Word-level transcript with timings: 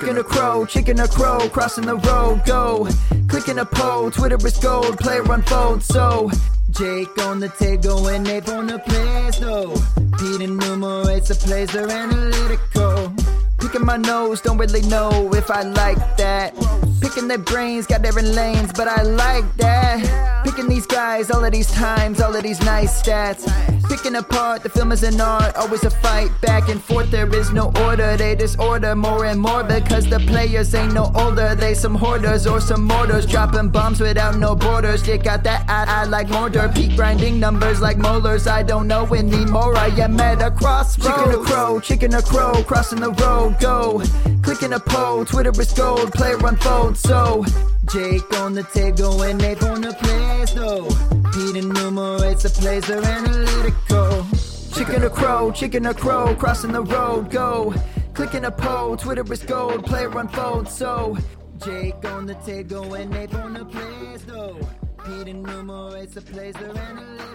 Chicken 0.00 0.16
or 0.16 0.24
crow, 0.24 0.64
chicken 0.64 0.98
or 0.98 1.08
crow, 1.08 1.46
crossing 1.50 1.84
the 1.84 1.96
road, 1.96 2.42
go. 2.46 2.88
Clicking 3.28 3.58
a 3.58 3.66
pole, 3.66 4.10
Twitter 4.10 4.38
is 4.46 4.56
gold, 4.56 4.98
player 4.98 5.22
unfold, 5.30 5.82
so. 5.82 6.30
Jake 6.70 7.18
on 7.18 7.38
the 7.38 7.50
table 7.50 8.08
and 8.08 8.24
Nate 8.24 8.48
on 8.48 8.66
the 8.66 8.78
place, 8.78 9.38
no. 9.42 9.74
Pete 10.18 10.40
enumerates 10.40 11.28
the 11.28 11.34
plays, 11.34 11.70
they're 11.72 11.90
analytical. 11.90 13.12
Picking 13.58 13.84
my 13.84 13.98
nose, 13.98 14.40
don't 14.40 14.56
really 14.56 14.80
know 14.88 15.34
if 15.34 15.50
I 15.50 15.64
like 15.64 16.16
that. 16.16 16.54
Picking 17.02 17.28
their 17.28 17.36
brains, 17.36 17.86
got 17.86 18.00
different 18.00 18.28
lanes, 18.28 18.72
but 18.72 18.88
I 18.88 19.02
like 19.02 19.54
that. 19.58 20.44
Picking 20.46 20.70
these 20.70 20.86
guys, 20.86 21.30
all 21.30 21.44
of 21.44 21.52
these 21.52 21.70
times, 21.72 22.22
all 22.22 22.34
of 22.34 22.42
these 22.42 22.62
nice 22.62 23.02
stats. 23.02 23.44
Picking 23.90 24.14
apart, 24.14 24.62
the 24.62 24.68
film 24.68 24.92
is 24.92 25.02
an 25.02 25.20
art, 25.20 25.56
always 25.56 25.82
a 25.82 25.90
fight 25.90 26.30
back 26.40 26.68
and 26.68 26.80
forth. 26.80 27.10
There 27.10 27.28
is 27.34 27.50
no 27.50 27.72
order, 27.82 28.16
they 28.16 28.36
disorder 28.36 28.94
more 28.94 29.24
and 29.24 29.40
more 29.40 29.64
because 29.64 30.08
the 30.08 30.20
players 30.20 30.72
ain't 30.76 30.94
no 30.94 31.10
older. 31.16 31.56
They 31.56 31.74
some 31.74 31.96
hoarders 31.96 32.46
or 32.46 32.60
some 32.60 32.84
mortars, 32.84 33.26
dropping 33.26 33.70
bombs 33.70 33.98
without 33.98 34.38
no 34.38 34.54
borders. 34.54 35.08
You 35.08 35.18
got 35.18 35.42
that 35.42 35.68
I, 35.68 36.02
I 36.02 36.04
like 36.04 36.28
mortar, 36.28 36.68
peak 36.72 36.94
grinding 36.94 37.40
numbers 37.40 37.80
like 37.80 37.98
molars. 37.98 38.46
I 38.46 38.62
don't 38.62 38.86
know 38.86 39.12
anymore, 39.12 39.76
I 39.76 39.88
am 39.88 40.20
at 40.20 40.40
a 40.40 40.52
crossroads. 40.52 41.08
Chicken 41.08 41.34
or 41.34 41.44
crow, 41.44 41.80
chicken 41.80 42.14
or 42.14 42.22
crow, 42.22 42.62
crossing 42.62 43.00
the 43.00 43.10
road, 43.10 43.58
go. 43.58 44.00
Clicking 44.44 44.72
a 44.72 44.78
pole, 44.78 45.24
Twitter 45.24 45.50
is 45.60 45.72
gold, 45.72 46.12
player 46.12 46.38
unfold, 46.46 46.96
so. 46.96 47.44
Jake 47.92 48.38
on 48.38 48.54
the 48.54 48.62
table 48.62 49.22
and 49.22 49.40
they 49.40 49.56
on 49.56 49.80
the 49.80 49.92
place, 49.94 50.52
though. 50.52 51.09
Pete 51.32 51.56
enumerates 51.56 52.42
the 52.42 52.50
plays, 52.50 52.86
they're 52.86 53.04
analytical. 53.04 54.26
Chicken 54.74 55.04
or 55.04 55.10
crow, 55.10 55.52
chicken 55.52 55.86
or 55.86 55.94
crow, 55.94 56.34
crossing 56.34 56.72
the 56.72 56.82
road, 56.82 57.30
go. 57.30 57.74
Clicking 58.14 58.44
a 58.44 58.50
pole, 58.50 58.96
Twitter 58.96 59.32
is 59.32 59.42
gold, 59.42 59.84
player 59.84 60.10
unfold, 60.18 60.68
so. 60.68 61.16
Jake 61.58 62.04
on 62.04 62.26
the 62.26 62.34
table 62.46 62.94
and 62.94 63.10
Nate 63.10 63.34
on 63.34 63.52
the 63.54 63.64
place, 63.64 64.22
though. 64.22 64.58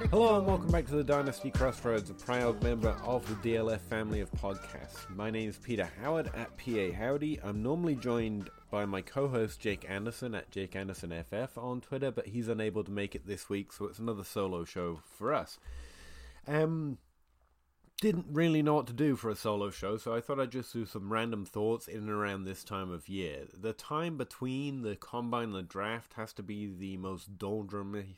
Hello 0.10 0.38
and 0.38 0.48
welcome 0.48 0.72
back 0.72 0.86
to 0.86 0.96
the 0.96 1.04
Dynasty 1.04 1.52
Crossroads, 1.52 2.10
a 2.10 2.14
proud 2.14 2.64
member 2.64 2.96
of 3.04 3.28
the 3.28 3.56
DLF 3.56 3.82
family 3.82 4.22
of 4.22 4.32
podcasts. 4.32 5.10
My 5.14 5.30
name 5.30 5.50
is 5.50 5.58
Peter 5.58 5.90
Howard 6.02 6.28
at 6.28 6.56
PA 6.58 6.98
Howdy. 6.98 7.42
I'm 7.44 7.62
normally 7.62 7.96
joined 7.96 8.50
by 8.72 8.86
my 8.86 9.02
co-host 9.02 9.60
Jake 9.60 9.86
Anderson 9.90 10.34
at 10.34 10.52
Jake 10.52 10.74
Anderson 10.74 11.12
FF 11.30 11.58
on 11.58 11.82
Twitter, 11.82 12.12
but 12.12 12.28
he's 12.28 12.48
unable 12.48 12.86
to 12.86 12.92
make 12.92 13.14
it 13.14 13.28
this 13.28 13.50
week, 13.50 13.74
so 13.74 13.86
it's 13.88 14.00
another 14.00 14.24
solo 14.24 14.64
show 14.64 15.02
for 15.18 15.34
us. 15.34 15.60
Um, 16.48 16.98
didn't 18.02 18.26
really 18.30 18.62
know 18.62 18.76
what 18.76 18.88
to 18.88 18.94
do 18.94 19.16
for 19.16 19.30
a 19.30 19.36
solo 19.36 19.70
show, 19.70 19.98
so 19.98 20.14
I 20.14 20.22
thought 20.22 20.40
I'd 20.40 20.52
just 20.52 20.74
do 20.74 20.86
some 20.86 21.12
random 21.12 21.46
thoughts 21.46 21.88
in 21.88 22.00
and 22.00 22.10
around 22.10 22.44
this 22.44 22.64
time 22.64 22.92
of 22.92 23.08
year. 23.08 23.46
The 23.54 23.74
time 23.74 24.18
between 24.18 24.82
the 24.82 24.96
combine 24.96 25.46
and 25.46 25.56
the 25.56 25.64
draft 25.64 26.14
has 26.16 26.34
to 26.34 26.44
be 26.44 26.68
the 26.68 26.98
most 26.98 27.38
doldrumy, 27.38 28.16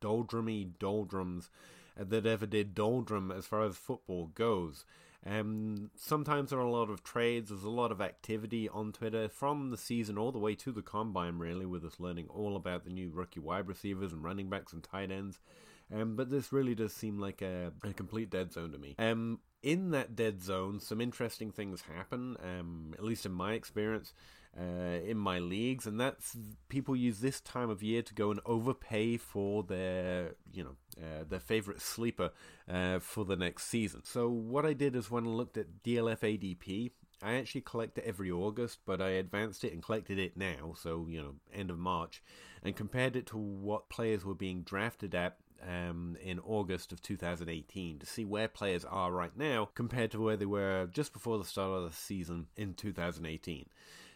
doldrumy 0.00 0.70
doldrums 0.78 1.50
that 1.96 2.24
ever 2.24 2.46
did 2.46 2.74
doldrum 2.74 3.30
as 3.30 3.46
far 3.46 3.62
as 3.64 3.76
football 3.76 4.28
goes. 4.28 4.86
Um, 5.24 5.90
sometimes 5.94 6.50
there 6.50 6.58
are 6.58 6.62
a 6.62 6.70
lot 6.70 6.90
of 6.90 7.04
trades. 7.04 7.50
There's 7.50 7.62
a 7.62 7.70
lot 7.70 7.92
of 7.92 8.00
activity 8.00 8.68
on 8.68 8.92
Twitter 8.92 9.28
from 9.28 9.70
the 9.70 9.76
season 9.76 10.18
all 10.18 10.32
the 10.32 10.38
way 10.38 10.54
to 10.56 10.72
the 10.72 10.82
combine, 10.82 11.38
really, 11.38 11.66
with 11.66 11.84
us 11.84 12.00
learning 12.00 12.26
all 12.28 12.56
about 12.56 12.84
the 12.84 12.90
new 12.90 13.10
rookie 13.10 13.40
wide 13.40 13.68
receivers 13.68 14.12
and 14.12 14.24
running 14.24 14.48
backs 14.48 14.72
and 14.72 14.82
tight 14.82 15.12
ends. 15.12 15.38
Um, 15.94 16.16
but 16.16 16.30
this 16.30 16.52
really 16.52 16.74
does 16.74 16.92
seem 16.92 17.18
like 17.18 17.42
a, 17.42 17.72
a 17.84 17.92
complete 17.92 18.30
dead 18.30 18.52
zone 18.52 18.72
to 18.72 18.78
me. 18.78 18.94
Um, 18.98 19.40
in 19.62 19.90
that 19.90 20.16
dead 20.16 20.42
zone, 20.42 20.80
some 20.80 21.00
interesting 21.00 21.50
things 21.52 21.82
happen, 21.82 22.36
um, 22.42 22.94
at 22.94 23.04
least 23.04 23.26
in 23.26 23.32
my 23.32 23.52
experience. 23.52 24.12
Uh, 24.54 25.00
in 25.06 25.16
my 25.16 25.38
leagues, 25.38 25.86
and 25.86 25.98
that's 25.98 26.36
people 26.68 26.94
use 26.94 27.20
this 27.20 27.40
time 27.40 27.70
of 27.70 27.82
year 27.82 28.02
to 28.02 28.12
go 28.12 28.30
and 28.30 28.38
overpay 28.44 29.16
for 29.16 29.62
their, 29.62 30.34
you 30.52 30.62
know, 30.62 30.76
uh, 30.98 31.24
their 31.26 31.40
favorite 31.40 31.80
sleeper 31.80 32.30
uh, 32.70 32.98
for 32.98 33.24
the 33.24 33.34
next 33.34 33.68
season. 33.68 34.02
So 34.04 34.28
what 34.28 34.66
I 34.66 34.74
did 34.74 34.94
is 34.94 35.10
when 35.10 35.24
I 35.24 35.30
looked 35.30 35.56
at 35.56 35.82
DLF 35.82 36.18
ADP, 36.18 36.90
I 37.22 37.36
actually 37.36 37.62
collect 37.62 37.96
it 37.96 38.04
every 38.04 38.30
August, 38.30 38.80
but 38.84 39.00
I 39.00 39.10
advanced 39.10 39.64
it 39.64 39.72
and 39.72 39.82
collected 39.82 40.18
it 40.18 40.36
now, 40.36 40.74
so 40.76 41.06
you 41.08 41.22
know, 41.22 41.34
end 41.54 41.70
of 41.70 41.78
March, 41.78 42.22
and 42.62 42.76
compared 42.76 43.16
it 43.16 43.26
to 43.28 43.38
what 43.38 43.88
players 43.88 44.22
were 44.22 44.34
being 44.34 44.64
drafted 44.64 45.14
at 45.14 45.38
um, 45.66 46.16
in 46.22 46.38
August 46.40 46.92
of 46.92 47.02
2018 47.02 47.98
to 47.98 48.06
see 48.06 48.24
where 48.24 48.48
players 48.48 48.84
are 48.84 49.12
right 49.12 49.36
now 49.36 49.68
compared 49.74 50.10
to 50.12 50.20
where 50.20 50.36
they 50.36 50.46
were 50.46 50.88
just 50.92 51.12
before 51.12 51.38
the 51.38 51.44
start 51.44 51.70
of 51.70 51.90
the 51.90 51.96
season 51.96 52.46
in 52.56 52.74
2018. 52.74 53.66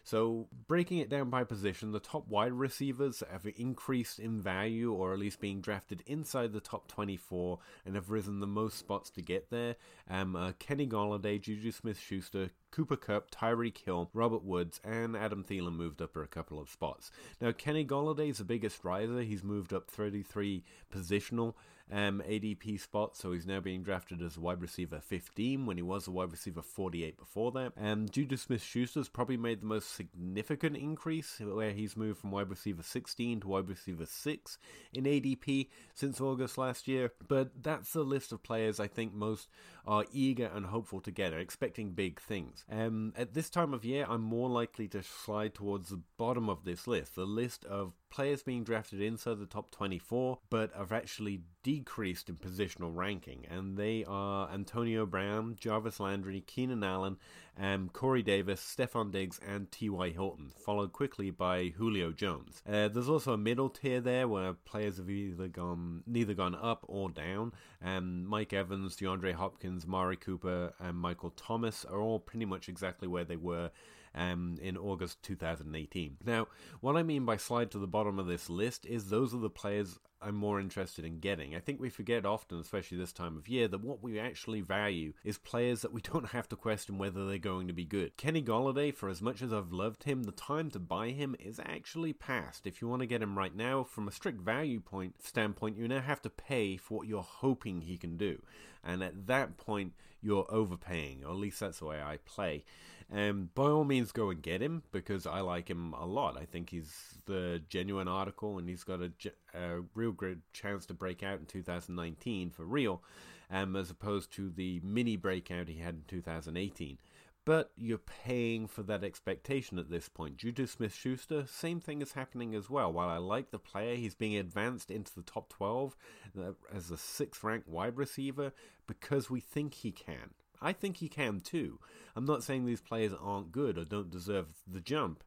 So, 0.06 0.46
breaking 0.68 0.98
it 0.98 1.08
down 1.08 1.30
by 1.30 1.42
position, 1.42 1.90
the 1.90 1.98
top 1.98 2.28
wide 2.28 2.52
receivers 2.52 3.24
have 3.28 3.44
increased 3.56 4.20
in 4.20 4.40
value, 4.40 4.92
or 4.92 5.12
at 5.12 5.18
least 5.18 5.40
being 5.40 5.60
drafted 5.60 6.04
inside 6.06 6.52
the 6.52 6.60
top 6.60 6.86
24, 6.86 7.58
and 7.84 7.96
have 7.96 8.08
risen 8.12 8.38
the 8.38 8.46
most 8.46 8.78
spots 8.78 9.10
to 9.10 9.20
get 9.20 9.50
there. 9.50 9.74
Um, 10.08 10.36
uh, 10.36 10.52
Kenny 10.60 10.86
Golladay, 10.86 11.40
Juju 11.40 11.72
Smith 11.72 11.98
Schuster, 11.98 12.50
Cooper 12.70 12.96
Kupp, 12.96 13.30
Tyreek 13.30 13.78
Hill, 13.78 14.10
Robert 14.12 14.44
Woods, 14.44 14.80
and 14.84 15.16
Adam 15.16 15.44
Thielen 15.44 15.76
moved 15.76 16.02
up 16.02 16.12
for 16.12 16.22
a 16.22 16.28
couple 16.28 16.60
of 16.60 16.68
spots. 16.68 17.10
Now, 17.40 17.52
Kenny 17.52 17.84
Golladay 17.84 18.30
is 18.30 18.38
the 18.38 18.44
biggest 18.44 18.84
riser. 18.84 19.22
He's 19.22 19.42
moved 19.42 19.72
up 19.72 19.90
33 19.90 20.62
positional 20.92 21.54
um, 21.90 22.20
ADP 22.28 22.80
spot, 22.80 23.16
so 23.16 23.32
he's 23.32 23.46
now 23.46 23.60
being 23.60 23.82
drafted 23.82 24.20
as 24.20 24.36
wide 24.36 24.60
receiver 24.60 25.00
15 25.00 25.66
when 25.66 25.76
he 25.76 25.82
was 25.82 26.06
a 26.06 26.10
wide 26.10 26.32
receiver 26.32 26.62
48 26.62 27.16
before 27.16 27.52
that. 27.52 27.72
And 27.76 28.10
Juju 28.10 28.36
Smith 28.36 28.62
Schuster's 28.62 29.08
probably 29.08 29.36
made 29.36 29.60
the 29.60 29.66
most 29.66 29.94
significant 29.94 30.76
increase, 30.76 31.40
where 31.40 31.72
he's 31.72 31.96
moved 31.96 32.20
from 32.20 32.32
wide 32.32 32.50
receiver 32.50 32.82
16 32.82 33.40
to 33.40 33.48
wide 33.48 33.68
receiver 33.68 34.06
6 34.06 34.58
in 34.92 35.04
ADP 35.04 35.68
since 35.94 36.20
August 36.20 36.58
last 36.58 36.88
year. 36.88 37.12
But 37.28 37.62
that's 37.62 37.92
the 37.92 38.02
list 38.02 38.32
of 38.32 38.42
players 38.42 38.80
I 38.80 38.88
think 38.88 39.14
most 39.14 39.48
are 39.86 40.04
eager 40.12 40.50
and 40.52 40.66
hopeful 40.66 41.00
together, 41.00 41.38
expecting 41.38 41.92
big 41.92 42.20
things. 42.20 42.64
Um, 42.70 43.12
at 43.16 43.34
this 43.34 43.50
time 43.50 43.72
of 43.72 43.84
year, 43.84 44.06
I'm 44.08 44.22
more 44.22 44.48
likely 44.48 44.88
to 44.88 45.02
slide 45.02 45.54
towards 45.54 45.90
the 45.90 46.00
bottom 46.16 46.48
of 46.48 46.64
this 46.64 46.86
list, 46.86 47.14
the 47.14 47.26
list 47.26 47.64
of 47.64 47.94
players 48.10 48.42
being 48.42 48.64
drafted 48.64 49.00
inside 49.00 49.38
the 49.38 49.46
top 49.46 49.70
24, 49.70 50.38
but 50.50 50.72
have 50.74 50.92
actually 50.92 51.42
decreased 51.62 52.28
in 52.28 52.36
positional 52.36 52.94
ranking, 52.94 53.44
and 53.50 53.76
they 53.76 54.04
are 54.06 54.48
Antonio 54.50 55.04
Brown, 55.06 55.56
Jarvis 55.58 55.98
Landry, 55.98 56.40
Keenan 56.40 56.84
Allen, 56.84 57.16
um, 57.58 57.88
Corey 57.92 58.22
Davis, 58.22 58.60
Stefon 58.60 59.10
Diggs, 59.10 59.40
and 59.46 59.70
T.Y. 59.72 60.10
Hilton, 60.10 60.52
followed 60.64 60.92
quickly 60.92 61.30
by 61.30 61.72
Julio 61.76 62.12
Jones. 62.12 62.62
Uh, 62.66 62.88
there's 62.88 63.08
also 63.08 63.32
a 63.32 63.38
middle 63.38 63.68
tier 63.68 64.00
there 64.00 64.28
where 64.28 64.52
players 64.52 64.98
have 64.98 65.10
either 65.10 65.48
gone 65.48 66.02
neither 66.06 66.34
gone 66.34 66.54
up 66.54 66.84
or 66.88 67.08
down. 67.10 67.52
Um, 67.82 68.26
Mike 68.26 68.52
Evans, 68.52 68.96
DeAndre 68.96 69.34
Hopkins, 69.34 69.86
Mari 69.86 70.16
Cooper, 70.16 70.74
and 70.78 70.96
Michael 70.96 71.30
Thomas 71.30 71.84
are 71.84 72.00
all 72.00 72.18
pretty 72.18 72.44
much 72.44 72.68
exactly 72.68 73.08
where 73.08 73.24
they 73.24 73.36
were 73.36 73.70
um, 74.16 74.56
in 74.60 74.76
August 74.76 75.22
2018. 75.22 76.16
Now, 76.24 76.48
what 76.80 76.96
I 76.96 77.02
mean 77.02 77.24
by 77.24 77.36
slide 77.36 77.70
to 77.72 77.78
the 77.78 77.86
bottom 77.86 78.18
of 78.18 78.26
this 78.26 78.50
list 78.50 78.86
is 78.86 79.10
those 79.10 79.34
are 79.34 79.38
the 79.38 79.50
players 79.50 79.98
I'm 80.22 80.34
more 80.34 80.58
interested 80.58 81.04
in 81.04 81.20
getting. 81.20 81.54
I 81.54 81.60
think 81.60 81.78
we 81.78 81.90
forget 81.90 82.24
often, 82.24 82.58
especially 82.58 82.96
this 82.96 83.12
time 83.12 83.36
of 83.36 83.48
year, 83.48 83.68
that 83.68 83.84
what 83.84 84.02
we 84.02 84.18
actually 84.18 84.62
value 84.62 85.12
is 85.22 85.36
players 85.36 85.82
that 85.82 85.92
we 85.92 86.00
don't 86.12 86.30
have 86.30 86.48
to 86.48 86.56
question 86.56 86.98
whether 86.98 87.26
they're 87.26 87.38
going 87.38 87.66
to 87.68 87.74
be 87.74 87.84
good. 87.84 88.16
Kenny 88.16 88.42
Golladay, 88.42 88.94
for 88.94 89.08
as 89.10 89.20
much 89.20 89.42
as 89.42 89.52
I've 89.52 89.72
loved 89.72 90.04
him, 90.04 90.24
the 90.24 90.32
time 90.32 90.70
to 90.70 90.78
buy 90.78 91.10
him 91.10 91.36
is 91.38 91.60
actually 91.64 92.12
past. 92.14 92.66
If 92.66 92.80
you 92.80 92.88
want 92.88 93.00
to 93.00 93.06
get 93.06 93.22
him 93.22 93.36
right 93.36 93.54
now, 93.54 93.84
from 93.84 94.08
a 94.08 94.12
strict 94.12 94.40
value 94.40 94.80
point 94.80 95.22
standpoint, 95.22 95.76
you 95.76 95.86
now 95.86 96.00
have 96.00 96.22
to 96.22 96.30
pay 96.30 96.76
for 96.76 96.98
what 96.98 97.06
you're 97.06 97.22
hoping 97.22 97.82
he 97.82 97.98
can 97.98 98.16
do. 98.16 98.40
And 98.82 99.02
at 99.02 99.26
that 99.26 99.58
point, 99.58 99.92
you're 100.22 100.46
overpaying, 100.48 101.24
or 101.24 101.30
at 101.30 101.36
least 101.36 101.60
that's 101.60 101.80
the 101.80 101.86
way 101.86 102.00
I 102.00 102.18
play. 102.24 102.64
Um, 103.12 103.50
by 103.54 103.64
all 103.64 103.84
means, 103.84 104.10
go 104.10 104.30
and 104.30 104.42
get 104.42 104.60
him 104.60 104.82
because 104.90 105.26
I 105.26 105.40
like 105.40 105.68
him 105.68 105.92
a 105.92 106.06
lot. 106.06 106.36
I 106.36 106.44
think 106.44 106.70
he's 106.70 107.18
the 107.26 107.62
genuine 107.68 108.08
article, 108.08 108.58
and 108.58 108.68
he's 108.68 108.84
got 108.84 109.00
a, 109.00 109.12
a 109.54 109.82
real 109.94 110.12
great 110.12 110.38
chance 110.52 110.86
to 110.86 110.94
break 110.94 111.22
out 111.22 111.38
in 111.38 111.46
2019 111.46 112.50
for 112.50 112.64
real, 112.64 113.02
um, 113.50 113.76
as 113.76 113.90
opposed 113.90 114.32
to 114.32 114.50
the 114.50 114.80
mini 114.82 115.16
breakout 115.16 115.68
he 115.68 115.78
had 115.78 115.94
in 115.94 116.04
2018 116.08 116.98
but 117.46 117.70
you're 117.76 117.96
paying 117.96 118.66
for 118.66 118.82
that 118.82 119.04
expectation 119.04 119.78
at 119.78 119.88
this 119.88 120.08
point. 120.08 120.36
Juju 120.36 120.66
Smith 120.66 120.92
Schuster, 120.92 121.46
same 121.46 121.78
thing 121.78 122.02
is 122.02 122.12
happening 122.12 122.56
as 122.56 122.68
well. 122.68 122.92
While 122.92 123.08
I 123.08 123.18
like 123.18 123.52
the 123.52 123.58
player, 123.60 123.94
he's 123.94 124.16
being 124.16 124.36
advanced 124.36 124.90
into 124.90 125.14
the 125.14 125.22
top 125.22 125.48
12 125.50 125.96
uh, 126.36 126.42
as 126.74 126.90
a 126.90 126.96
sixth 126.96 127.44
ranked 127.44 127.68
wide 127.68 127.96
receiver 127.96 128.52
because 128.88 129.30
we 129.30 129.38
think 129.38 129.74
he 129.74 129.92
can. 129.92 130.34
I 130.60 130.72
think 130.72 130.96
he 130.96 131.08
can 131.08 131.40
too. 131.40 131.78
I'm 132.14 132.24
not 132.24 132.42
saying 132.42 132.64
these 132.64 132.80
players 132.80 133.12
aren't 133.20 133.52
good 133.52 133.78
or 133.78 133.84
don't 133.84 134.10
deserve 134.10 134.46
the 134.66 134.80
jump, 134.80 135.22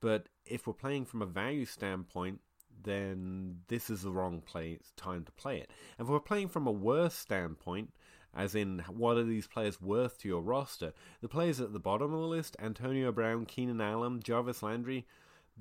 but 0.00 0.28
if 0.46 0.66
we're 0.66 0.72
playing 0.72 1.04
from 1.04 1.22
a 1.22 1.26
value 1.26 1.66
standpoint, 1.66 2.40
then 2.82 3.58
this 3.68 3.90
is 3.90 4.02
the 4.02 4.10
wrong 4.10 4.40
play 4.40 4.78
time 4.96 5.24
to 5.24 5.32
play 5.32 5.58
it. 5.58 5.70
And 5.98 6.06
if 6.06 6.10
we're 6.10 6.20
playing 6.20 6.48
from 6.48 6.66
a 6.66 6.72
worth 6.72 7.12
standpoint, 7.12 7.92
as 8.34 8.54
in 8.54 8.82
what 8.88 9.16
are 9.16 9.24
these 9.24 9.46
players 9.46 9.80
worth 9.80 10.18
to 10.18 10.28
your 10.28 10.40
roster, 10.40 10.92
the 11.20 11.28
players 11.28 11.60
at 11.60 11.72
the 11.72 11.80
bottom 11.80 12.14
of 12.14 12.20
the 12.20 12.26
list, 12.26 12.56
Antonio 12.60 13.12
Brown, 13.12 13.44
Keenan 13.44 13.80
Allen, 13.80 14.20
Jarvis 14.22 14.62
Landry, 14.62 15.06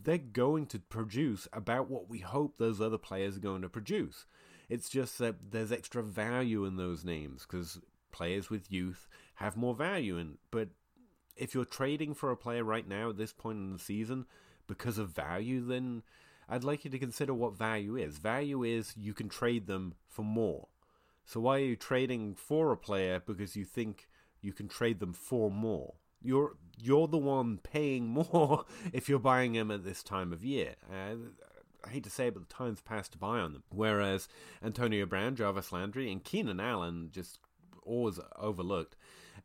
they're 0.02 0.18
going 0.18 0.66
to 0.68 0.80
produce 0.80 1.48
about 1.52 1.90
what 1.90 2.10
we 2.10 2.20
hope 2.20 2.58
those 2.58 2.80
other 2.80 2.98
players 2.98 3.38
are 3.38 3.42
going 3.42 3.64
to 3.64 3.70
produce. 3.70 4.26
It's 4.70 4.90
just 4.90 5.18
that 5.18 5.52
there's 5.52 5.72
extra 5.72 6.04
value 6.04 6.64
in 6.66 6.78
those 6.78 7.04
names 7.04 7.46
because 7.50 7.82
players 8.12 8.50
with 8.50 8.72
youth 8.72 9.08
have 9.36 9.58
more 9.58 9.76
value 9.76 10.18
in. 10.18 10.38
But 10.52 10.70
if 11.36 11.54
you're 11.54 11.66
trading 11.66 12.14
for 12.14 12.32
a 12.32 12.38
player 12.38 12.64
right 12.64 12.88
now 12.88 13.10
at 13.10 13.18
this 13.18 13.34
point 13.34 13.58
in 13.58 13.72
the 13.72 13.80
season 13.80 14.26
because 14.68 14.98
of 14.98 15.10
value, 15.10 15.66
then 15.66 16.04
I'd 16.48 16.64
like 16.64 16.84
you 16.84 16.92
to 16.92 17.00
consider 17.00 17.34
what 17.34 17.58
value 17.58 17.96
is. 17.96 18.18
Value 18.18 18.64
is 18.64 18.94
you 18.98 19.14
can 19.14 19.30
trade 19.30 19.68
them 19.68 19.96
for 20.08 20.24
more. 20.24 20.68
So 21.26 21.40
why 21.40 21.58
are 21.58 21.66
you 21.66 21.76
trading 21.76 22.36
for 22.36 22.72
a 22.72 22.78
player 22.78 23.22
because 23.26 23.56
you 23.56 23.64
think 23.64 24.08
you 24.42 24.52
can 24.52 24.68
trade 24.68 25.00
them 25.00 25.14
for 25.14 25.52
more? 25.52 25.94
You're 26.22 26.54
you're 26.78 27.08
the 27.08 27.18
one 27.18 27.60
paying 27.60 28.08
more 28.34 28.66
if 28.92 29.08
you're 29.08 29.20
buying 29.20 29.54
them 29.54 29.70
at 29.72 29.84
this 29.84 30.02
time 30.04 30.34
of 30.34 30.44
year. 30.44 30.76
Uh, 30.92 31.16
I 31.86 31.90
hate 31.90 32.04
to 32.04 32.10
say 32.10 32.28
it, 32.28 32.34
but 32.34 32.48
the 32.48 32.54
time's 32.54 32.82
passed 32.82 33.14
to 33.14 33.18
buy 33.18 33.40
on 33.40 33.54
them. 33.54 33.64
Whereas 33.70 34.28
Antonio 34.64 35.06
Brown, 35.06 35.36
Jarvis 35.36 35.72
Landry, 35.72 36.12
and 36.12 36.24
Keenan 36.24 36.60
Allen 36.60 37.10
just 37.12 37.40
always 37.90 38.20
overlooked. 38.38 38.96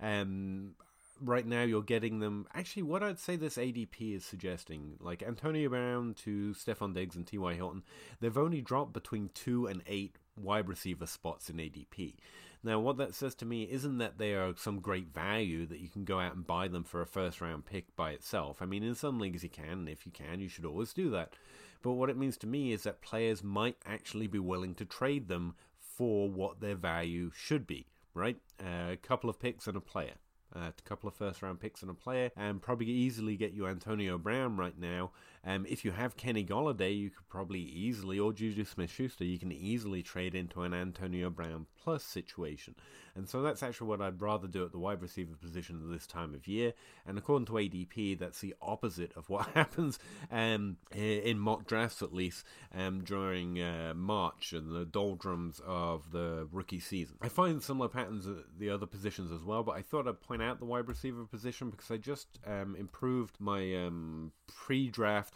Um, 0.00 0.74
right 1.20 1.46
now 1.46 1.62
you're 1.62 1.82
getting 1.82 2.20
them. 2.20 2.46
Actually, 2.54 2.82
what 2.82 3.02
I'd 3.02 3.18
say 3.18 3.36
this 3.36 3.56
ADP 3.56 4.16
is 4.16 4.24
suggesting, 4.24 4.96
like 5.00 5.22
Antonio 5.22 5.68
Brown 5.68 6.14
to 6.24 6.54
Stefon 6.54 6.94
Diggs 6.94 7.16
and 7.16 7.26
T.Y. 7.26 7.54
Hilton, 7.54 7.82
they've 8.20 8.38
only 8.38 8.60
dropped 8.60 8.92
between 8.92 9.30
two 9.34 9.66
and 9.66 9.82
eight 9.86 10.16
wide 10.36 10.68
receiver 10.68 11.06
spots 11.06 11.48
in 11.48 11.56
ADP. 11.56 12.14
Now, 12.62 12.80
what 12.80 12.96
that 12.96 13.14
says 13.14 13.34
to 13.36 13.44
me 13.44 13.64
isn't 13.64 13.98
that 13.98 14.16
they 14.16 14.32
are 14.34 14.54
some 14.56 14.80
great 14.80 15.12
value 15.12 15.66
that 15.66 15.80
you 15.80 15.88
can 15.88 16.04
go 16.04 16.18
out 16.18 16.34
and 16.34 16.46
buy 16.46 16.68
them 16.68 16.82
for 16.82 17.02
a 17.02 17.06
first 17.06 17.40
round 17.40 17.66
pick 17.66 17.94
by 17.94 18.12
itself. 18.12 18.62
I 18.62 18.66
mean, 18.66 18.82
in 18.82 18.94
some 18.94 19.18
leagues 19.18 19.42
you 19.42 19.50
can, 19.50 19.70
and 19.70 19.88
if 19.88 20.06
you 20.06 20.12
can, 20.12 20.40
you 20.40 20.48
should 20.48 20.64
always 20.64 20.94
do 20.94 21.10
that. 21.10 21.34
But 21.82 21.92
what 21.92 22.08
it 22.08 22.16
means 22.16 22.38
to 22.38 22.46
me 22.46 22.72
is 22.72 22.84
that 22.84 23.02
players 23.02 23.44
might 23.44 23.76
actually 23.84 24.26
be 24.26 24.38
willing 24.38 24.74
to 24.76 24.86
trade 24.86 25.28
them 25.28 25.54
for 25.78 26.30
what 26.30 26.60
their 26.60 26.74
value 26.74 27.30
should 27.34 27.66
be 27.66 27.86
right? 28.14 28.36
Uh, 28.60 28.92
a 28.92 28.96
couple 28.96 29.28
of 29.28 29.38
picks 29.38 29.66
and 29.66 29.76
a 29.76 29.80
player. 29.80 30.14
Uh, 30.54 30.70
a 30.78 30.82
couple 30.88 31.08
of 31.08 31.14
first 31.14 31.42
round 31.42 31.58
picks 31.58 31.82
and 31.82 31.90
a 31.90 31.94
player, 31.94 32.30
and 32.36 32.62
probably 32.62 32.86
easily 32.86 33.36
get 33.36 33.52
you 33.52 33.66
Antonio 33.66 34.16
Brown 34.18 34.56
right 34.56 34.78
now. 34.78 35.10
Um, 35.46 35.66
if 35.68 35.84
you 35.84 35.92
have 35.92 36.16
Kenny 36.16 36.44
Golladay, 36.44 36.96
you 36.96 37.10
could 37.10 37.28
probably 37.28 37.60
easily, 37.60 38.18
or 38.18 38.32
Juju 38.32 38.64
Smith 38.64 38.90
Schuster, 38.90 39.24
you 39.24 39.38
can 39.38 39.52
easily 39.52 40.02
trade 40.02 40.34
into 40.34 40.62
an 40.62 40.72
Antonio 40.72 41.30
Brown 41.30 41.66
plus 41.82 42.02
situation. 42.02 42.74
And 43.14 43.28
so 43.28 43.42
that's 43.42 43.62
actually 43.62 43.88
what 43.88 44.00
I'd 44.00 44.20
rather 44.20 44.48
do 44.48 44.64
at 44.64 44.72
the 44.72 44.78
wide 44.78 45.00
receiver 45.00 45.36
position 45.36 45.80
at 45.84 45.92
this 45.92 46.06
time 46.06 46.34
of 46.34 46.48
year. 46.48 46.72
And 47.06 47.16
according 47.16 47.46
to 47.46 47.52
ADP, 47.52 48.18
that's 48.18 48.40
the 48.40 48.54
opposite 48.60 49.12
of 49.16 49.28
what 49.28 49.46
happens 49.54 49.98
um, 50.32 50.78
in 50.92 51.38
mock 51.38 51.66
drafts, 51.66 52.02
at 52.02 52.12
least, 52.12 52.44
um, 52.74 53.04
during 53.04 53.60
uh, 53.60 53.92
March 53.94 54.52
and 54.52 54.74
the 54.74 54.84
doldrums 54.84 55.60
of 55.64 56.10
the 56.10 56.48
rookie 56.50 56.80
season. 56.80 57.16
I 57.20 57.28
find 57.28 57.62
similar 57.62 57.88
patterns 57.88 58.26
at 58.26 58.58
the 58.58 58.70
other 58.70 58.86
positions 58.86 59.30
as 59.30 59.44
well, 59.44 59.62
but 59.62 59.76
I 59.76 59.82
thought 59.82 60.08
I'd 60.08 60.20
point 60.20 60.42
out 60.42 60.58
the 60.58 60.64
wide 60.64 60.88
receiver 60.88 61.24
position 61.24 61.70
because 61.70 61.90
I 61.90 61.98
just 61.98 62.38
um, 62.46 62.74
improved 62.76 63.36
my 63.38 63.74
um, 63.86 64.32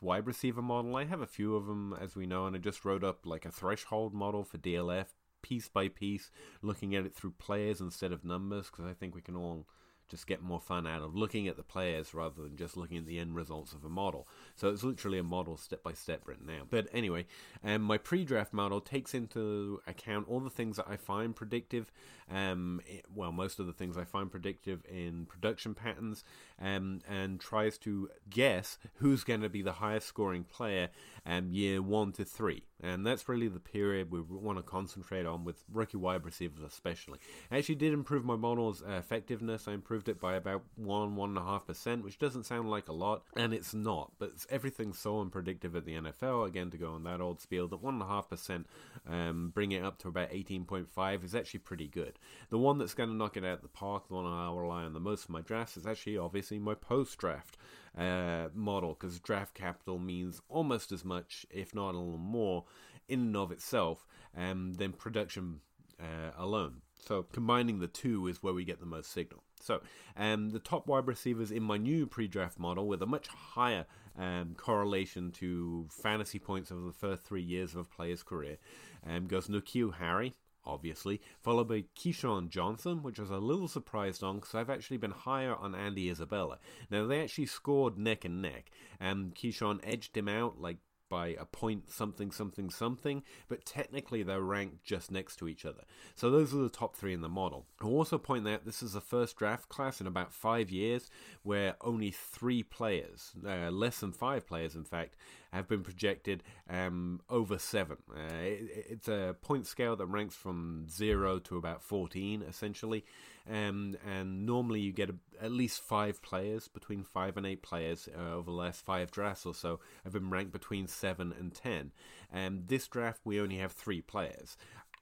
wide 0.00 0.26
receiver 0.26 0.62
model. 0.62 0.96
I 0.96 1.04
have 1.04 1.20
a 1.20 1.26
few 1.26 1.56
of 1.56 1.66
them, 1.66 1.96
as 2.00 2.16
we 2.16 2.26
know, 2.26 2.46
and 2.46 2.56
I 2.56 2.58
just 2.58 2.84
wrote 2.84 3.04
up 3.04 3.26
like 3.26 3.44
a 3.44 3.50
threshold 3.50 4.14
model 4.14 4.44
for 4.44 4.58
DLF 4.58 5.06
piece 5.42 5.68
by 5.68 5.88
piece, 5.88 6.30
looking 6.62 6.94
at 6.94 7.06
it 7.06 7.14
through 7.14 7.32
players 7.32 7.80
instead 7.80 8.12
of 8.12 8.24
numbers, 8.24 8.70
because 8.70 8.84
I 8.84 8.92
think 8.92 9.14
we 9.14 9.22
can 9.22 9.36
all 9.36 9.66
just 10.08 10.26
get 10.26 10.42
more 10.42 10.60
fun 10.60 10.86
out 10.86 11.02
of 11.02 11.14
looking 11.14 11.46
at 11.48 11.56
the 11.56 11.62
players 11.62 12.14
rather 12.14 12.42
than 12.42 12.56
just 12.56 12.76
looking 12.76 12.96
at 12.96 13.06
the 13.06 13.18
end 13.18 13.34
results 13.34 13.72
of 13.72 13.84
a 13.84 13.88
model. 13.88 14.26
So 14.56 14.68
it's 14.68 14.82
literally 14.82 15.18
a 15.18 15.22
model 15.22 15.56
step 15.56 15.82
by 15.82 15.92
step 15.92 16.22
written 16.26 16.48
out. 16.50 16.68
But 16.70 16.88
anyway, 16.92 17.26
um, 17.62 17.82
my 17.82 17.98
pre 17.98 18.24
draft 18.24 18.52
model 18.52 18.80
takes 18.80 19.14
into 19.14 19.80
account 19.86 20.26
all 20.28 20.40
the 20.40 20.50
things 20.50 20.76
that 20.76 20.86
I 20.88 20.96
find 20.96 21.36
predictive. 21.36 21.92
Um, 22.30 22.80
well, 23.14 23.32
most 23.32 23.58
of 23.58 23.66
the 23.66 23.72
things 23.72 23.96
I 23.96 24.04
find 24.04 24.30
predictive 24.30 24.82
in 24.88 25.26
production 25.26 25.74
patterns, 25.74 26.24
um, 26.60 27.00
and 27.08 27.40
tries 27.40 27.78
to 27.78 28.10
guess 28.28 28.78
who's 28.96 29.24
going 29.24 29.40
to 29.40 29.48
be 29.48 29.62
the 29.62 29.72
highest 29.72 30.06
scoring 30.06 30.44
player 30.44 30.88
um, 31.24 31.50
year 31.52 31.80
one 31.80 32.12
to 32.12 32.24
three. 32.24 32.64
And 32.80 33.04
that's 33.04 33.28
really 33.28 33.48
the 33.48 33.58
period 33.58 34.12
we 34.12 34.20
want 34.20 34.58
to 34.58 34.62
concentrate 34.62 35.26
on 35.26 35.44
with 35.44 35.64
rookie 35.72 35.96
wide 35.96 36.24
receivers, 36.24 36.62
especially. 36.62 37.18
I 37.50 37.58
actually 37.58 37.74
did 37.74 37.92
improve 37.92 38.24
my 38.24 38.36
model's 38.36 38.82
uh, 38.82 38.92
effectiveness. 38.92 39.66
I 39.66 39.72
improved 39.72 40.08
it 40.08 40.20
by 40.20 40.34
about 40.34 40.62
one, 40.76 41.16
one 41.16 41.30
and 41.30 41.38
a 41.38 41.42
half 41.42 41.66
percent, 41.66 42.04
which 42.04 42.18
doesn't 42.18 42.46
sound 42.46 42.70
like 42.70 42.88
a 42.88 42.92
lot, 42.92 43.24
and 43.36 43.52
it's 43.52 43.74
not. 43.74 44.12
But 44.18 44.30
everything's 44.48 44.98
so 44.98 45.20
unpredictable 45.20 45.78
at 45.78 45.86
the 45.86 45.96
NFL. 45.96 46.46
Again, 46.46 46.70
to 46.70 46.76
go 46.76 46.92
on 46.92 47.02
that 47.04 47.20
old 47.20 47.40
spiel, 47.40 47.66
that 47.68 47.82
one 47.82 47.94
and 47.94 48.02
a 48.02 48.06
half 48.06 48.28
percent, 48.28 48.66
um, 49.08 49.50
bring 49.52 49.72
it 49.72 49.82
up 49.82 49.98
to 49.98 50.08
about 50.08 50.28
eighteen 50.30 50.64
point 50.64 50.88
five, 50.88 51.24
is 51.24 51.34
actually 51.34 51.60
pretty 51.60 51.88
good. 51.88 52.17
The 52.50 52.58
one 52.58 52.78
that's 52.78 52.94
going 52.94 53.10
to 53.10 53.14
knock 53.14 53.36
it 53.36 53.44
out 53.44 53.58
of 53.58 53.62
the 53.62 53.68
park, 53.68 54.08
the 54.08 54.14
one 54.14 54.26
I'll 54.26 54.56
rely 54.56 54.84
on 54.84 54.92
the 54.92 55.00
most 55.00 55.26
for 55.26 55.32
my 55.32 55.40
drafts, 55.40 55.76
is 55.76 55.86
actually 55.86 56.16
obviously 56.16 56.58
my 56.58 56.74
post 56.74 57.18
draft 57.18 57.56
uh, 57.96 58.48
model 58.54 58.96
because 58.98 59.18
draft 59.20 59.54
capital 59.54 59.98
means 59.98 60.40
almost 60.48 60.92
as 60.92 61.04
much, 61.04 61.46
if 61.50 61.74
not 61.74 61.94
a 61.94 61.98
little 61.98 62.18
more, 62.18 62.64
in 63.08 63.20
and 63.20 63.36
of 63.36 63.52
itself 63.52 64.06
um, 64.36 64.74
than 64.74 64.92
production 64.92 65.60
uh, 66.00 66.30
alone. 66.36 66.82
So 67.06 67.22
combining 67.22 67.78
the 67.78 67.88
two 67.88 68.26
is 68.26 68.42
where 68.42 68.54
we 68.54 68.64
get 68.64 68.80
the 68.80 68.86
most 68.86 69.10
signal. 69.10 69.42
So 69.60 69.80
um, 70.16 70.50
the 70.50 70.58
top 70.58 70.86
wide 70.86 71.06
receivers 71.06 71.50
in 71.50 71.62
my 71.62 71.76
new 71.76 72.06
pre-draft 72.06 72.58
model 72.58 72.86
with 72.86 73.02
a 73.02 73.06
much 73.06 73.28
higher 73.28 73.86
um, 74.16 74.54
correlation 74.56 75.30
to 75.32 75.88
fantasy 75.90 76.38
points 76.38 76.70
over 76.70 76.86
the 76.86 76.92
first 76.92 77.24
three 77.24 77.42
years 77.42 77.72
of 77.72 77.80
a 77.80 77.84
player's 77.84 78.22
career 78.22 78.58
um, 79.06 79.26
goes 79.26 79.48
N'Keal 79.48 79.94
Harry, 79.94 80.34
obviously, 80.64 81.20
followed 81.40 81.68
by 81.68 81.84
KeeSean 81.96 82.48
Johnson, 82.48 83.02
which 83.02 83.18
was 83.18 83.30
a 83.30 83.38
little 83.38 83.68
surprised 83.68 84.22
on 84.22 84.36
because 84.36 84.54
I've 84.54 84.70
actually 84.70 84.98
been 84.98 85.10
higher 85.10 85.54
on 85.54 85.74
Andy 85.74 86.10
Isabella. 86.10 86.58
Now, 86.90 87.06
they 87.06 87.22
actually 87.22 87.46
scored 87.46 87.98
neck 87.98 88.24
and 88.24 88.42
neck, 88.42 88.70
and 89.00 89.34
KeeSean 89.34 89.80
edged 89.82 90.16
him 90.16 90.28
out 90.28 90.60
like 90.60 90.78
by 91.08 91.28
a 91.38 91.44
point 91.44 91.90
something 91.90 92.30
something 92.30 92.70
something, 92.70 93.22
but 93.48 93.64
technically 93.64 94.22
they're 94.22 94.40
ranked 94.40 94.84
just 94.84 95.10
next 95.10 95.36
to 95.36 95.48
each 95.48 95.64
other. 95.64 95.82
So 96.14 96.30
those 96.30 96.54
are 96.54 96.58
the 96.58 96.68
top 96.68 96.96
three 96.96 97.14
in 97.14 97.20
the 97.20 97.28
model. 97.28 97.66
I'll 97.80 97.88
also 97.88 98.18
point 98.18 98.46
out 98.48 98.64
this 98.64 98.82
is 98.82 98.92
the 98.92 99.00
first 99.00 99.36
draft 99.36 99.68
class 99.68 100.00
in 100.00 100.06
about 100.06 100.32
five 100.32 100.70
years 100.70 101.10
where 101.42 101.76
only 101.80 102.10
three 102.10 102.62
players, 102.62 103.32
uh, 103.46 103.70
less 103.70 104.00
than 104.00 104.12
five 104.12 104.46
players 104.46 104.74
in 104.74 104.84
fact, 104.84 105.16
have 105.52 105.68
been 105.68 105.82
projected 105.82 106.42
um, 106.68 107.20
over 107.30 107.58
seven. 107.58 107.96
Uh, 108.10 108.34
it, 108.42 108.86
it's 108.90 109.08
a 109.08 109.34
point 109.40 109.66
scale 109.66 109.96
that 109.96 110.06
ranks 110.06 110.34
from 110.34 110.86
zero 110.90 111.38
to 111.38 111.56
about 111.56 111.82
14, 111.82 112.42
essentially. 112.42 113.04
Um, 113.50 113.96
and 114.06 114.44
normally 114.44 114.80
you 114.80 114.92
get 114.92 115.10
a, 115.10 115.14
at 115.40 115.52
least 115.52 115.80
five 115.80 116.20
players, 116.22 116.68
between 116.68 117.02
five 117.02 117.36
and 117.36 117.46
eight 117.46 117.62
players 117.62 118.08
uh, 118.14 118.34
over 118.34 118.50
the 118.50 118.56
last 118.56 118.84
five 118.84 119.10
drafts 119.10 119.46
or 119.46 119.54
so, 119.54 119.80
I've 120.04 120.12
been 120.12 120.30
ranked 120.30 120.52
between 120.52 120.86
seven 120.86 121.32
and 121.38 121.54
ten. 121.54 121.92
And 122.30 122.68
this 122.68 122.86
draft, 122.88 123.20
we 123.24 123.40
only 123.40 123.56
have 123.56 123.72
three 123.72 124.02
players. 124.02 124.56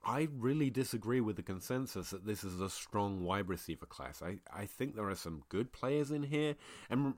I 0.05 0.29
really 0.33 0.71
disagree 0.71 1.21
with 1.21 1.35
the 1.35 1.43
consensus 1.43 2.11
that 2.11 2.25
this 2.25 2.45
is 2.45 2.61
a 2.61 2.71
strong 2.71 3.25
wide 3.25 3.49
receiver 3.49 3.87
class. 3.87 4.23
I, 4.23 4.39
I 4.55 4.67
think 4.67 4.95
there 4.95 5.11
are 5.11 5.17
some 5.17 5.43
good 5.49 5.73
players 5.73 6.13
in 6.13 6.23
here, 6.23 6.55
and 6.89 7.15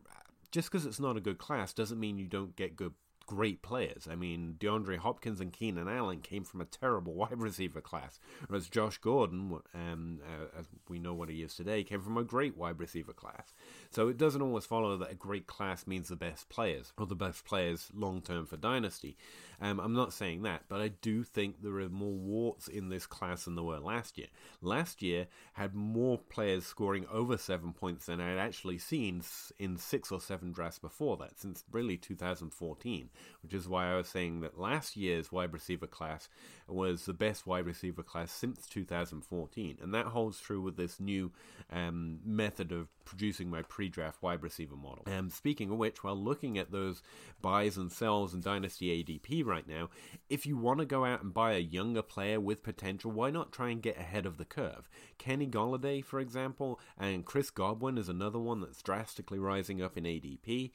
just 0.51 0.71
because 0.71 0.87
it's 0.87 0.99
not 0.99 1.19
a 1.19 1.21
good 1.21 1.37
class 1.37 1.75
doesn't 1.75 2.01
mean 2.01 2.19
you 2.19 2.27
don't 2.27 2.57
get 2.57 2.77
good 2.77 2.95
great 3.29 3.61
players. 3.63 4.09
I 4.11 4.17
mean, 4.17 4.57
DeAndre 4.59 4.97
Hopkins 4.97 5.41
and 5.41 5.53
Keenan 5.53 5.87
Allen 5.87 6.21
came 6.21 6.45
from 6.45 6.63
a 6.63 6.65
terrible 6.65 7.15
wide 7.23 7.39
receiver 7.39 7.81
class, 7.81 8.19
whereas 8.49 8.69
Josh 8.69 8.99
Gordon, 8.99 9.61
um, 9.75 10.19
uh, 10.25 10.59
as 10.59 10.67
we 10.89 10.99
know 10.99 11.15
what 11.15 11.29
he 11.29 11.43
is 11.43 11.55
today, 11.55 11.85
came 11.85 12.01
from 12.01 12.17
a 12.17 12.25
great 12.25 12.57
wide 12.57 12.81
receiver 12.81 13.13
class. 13.13 13.53
So 13.91 14.09
it 14.09 14.17
doesn't 14.17 14.43
always 14.43 14.65
follow 14.65 14.97
that 14.97 15.13
a 15.13 15.15
great 15.15 15.47
class 15.47 15.87
means 15.87 16.09
the 16.09 16.17
best 16.17 16.49
players 16.49 16.93
or 16.99 17.07
the 17.07 17.15
best 17.15 17.45
players 17.45 17.91
long 17.95 18.23
term 18.23 18.47
for 18.47 18.57
Dynasty. 18.57 19.17
Um, 19.61 19.81
I'm 19.81 19.95
not 19.95 20.13
saying 20.13 20.43
that, 20.43 20.63
but 20.69 20.81
I 20.81 20.89
do 20.89 21.25
think 21.25 21.63
there 21.63 21.79
are 21.81 21.89
more 21.89 22.13
warts 22.13 22.69
in 22.69 22.89
this 22.89 23.07
class 23.07 23.45
than 23.45 23.57
there 23.57 23.65
were 23.65 23.79
last 23.79 24.19
year. 24.19 24.29
Last 24.61 25.03
year 25.03 25.27
had 25.55 25.75
more 25.75 26.19
players 26.19 26.65
scoring 26.65 27.07
over 27.11 27.37
seven 27.37 27.73
points 27.73 28.07
than 28.07 28.21
I 28.21 28.31
had 28.31 28.39
actually 28.39 28.79
seen 28.79 29.23
in 29.59 29.77
six 29.77 30.13
or 30.13 30.21
seven 30.21 30.53
drafts 30.53 30.79
before 30.79 31.17
that, 31.17 31.39
since 31.39 31.65
really 31.73 31.97
2014 31.97 33.11
which 33.43 33.55
is 33.55 33.69
why 33.69 33.91
I 33.91 33.97
was 33.97 34.09
saying 34.09 34.41
that 34.41 34.59
last 34.59 34.97
year's 34.97 35.33
wide 35.33 35.53
receiver 35.53 35.87
class 35.87 36.29
was 36.67 37.07
the 37.07 37.15
best 37.15 37.47
wide 37.47 37.67
receiver 37.67 38.03
class 38.03 38.31
since 38.31 38.67
2014, 38.67 39.79
and 39.81 39.95
that 39.95 40.07
holds 40.07 40.41
true 40.41 40.61
with 40.61 40.77
this 40.77 41.01
new 41.01 41.33
um, 41.73 42.19
method 42.25 42.73
of 42.73 42.89
producing 43.05 43.49
my 43.49 43.63
pre-draft 43.63 44.23
wide 44.23 44.43
receiver 44.43 44.77
model. 44.77 45.05
Um, 45.07 45.31
speaking 45.31 45.71
of 45.71 45.79
which, 45.79 46.05
while 46.05 46.17
looking 46.17 46.59
at 46.59 46.71
those 46.71 47.03
buys 47.41 47.77
and 47.77 47.91
sells 47.91 48.35
in 48.35 48.41
Dynasty 48.41 49.03
ADP 49.03 49.47
right 49.49 49.67
now, 49.67 49.91
if 50.29 50.47
you 50.47 50.57
want 50.57 50.79
to 50.81 50.87
go 50.87 51.05
out 51.05 51.23
and 51.23 51.35
buy 51.35 51.55
a 51.55 51.59
younger 51.59 52.03
player 52.03 52.39
with 52.39 52.63
potential, 52.63 53.11
why 53.11 53.31
not 53.31 53.53
try 53.53 53.71
and 53.71 53.83
get 53.83 53.99
ahead 53.99 54.27
of 54.27 54.37
the 54.37 54.45
curve? 54.45 54.89
Kenny 55.19 55.47
Golladay, 55.47 56.05
for 56.05 56.21
example, 56.21 56.79
and 56.97 57.25
Chris 57.25 57.51
Godwin 57.51 57.99
is 57.99 58.09
another 58.09 58.39
one 58.39 58.61
that's 58.61 58.83
drastically 58.83 59.39
rising 59.39 59.83
up 59.83 59.97
in 59.97 60.05
ADP 60.05 60.71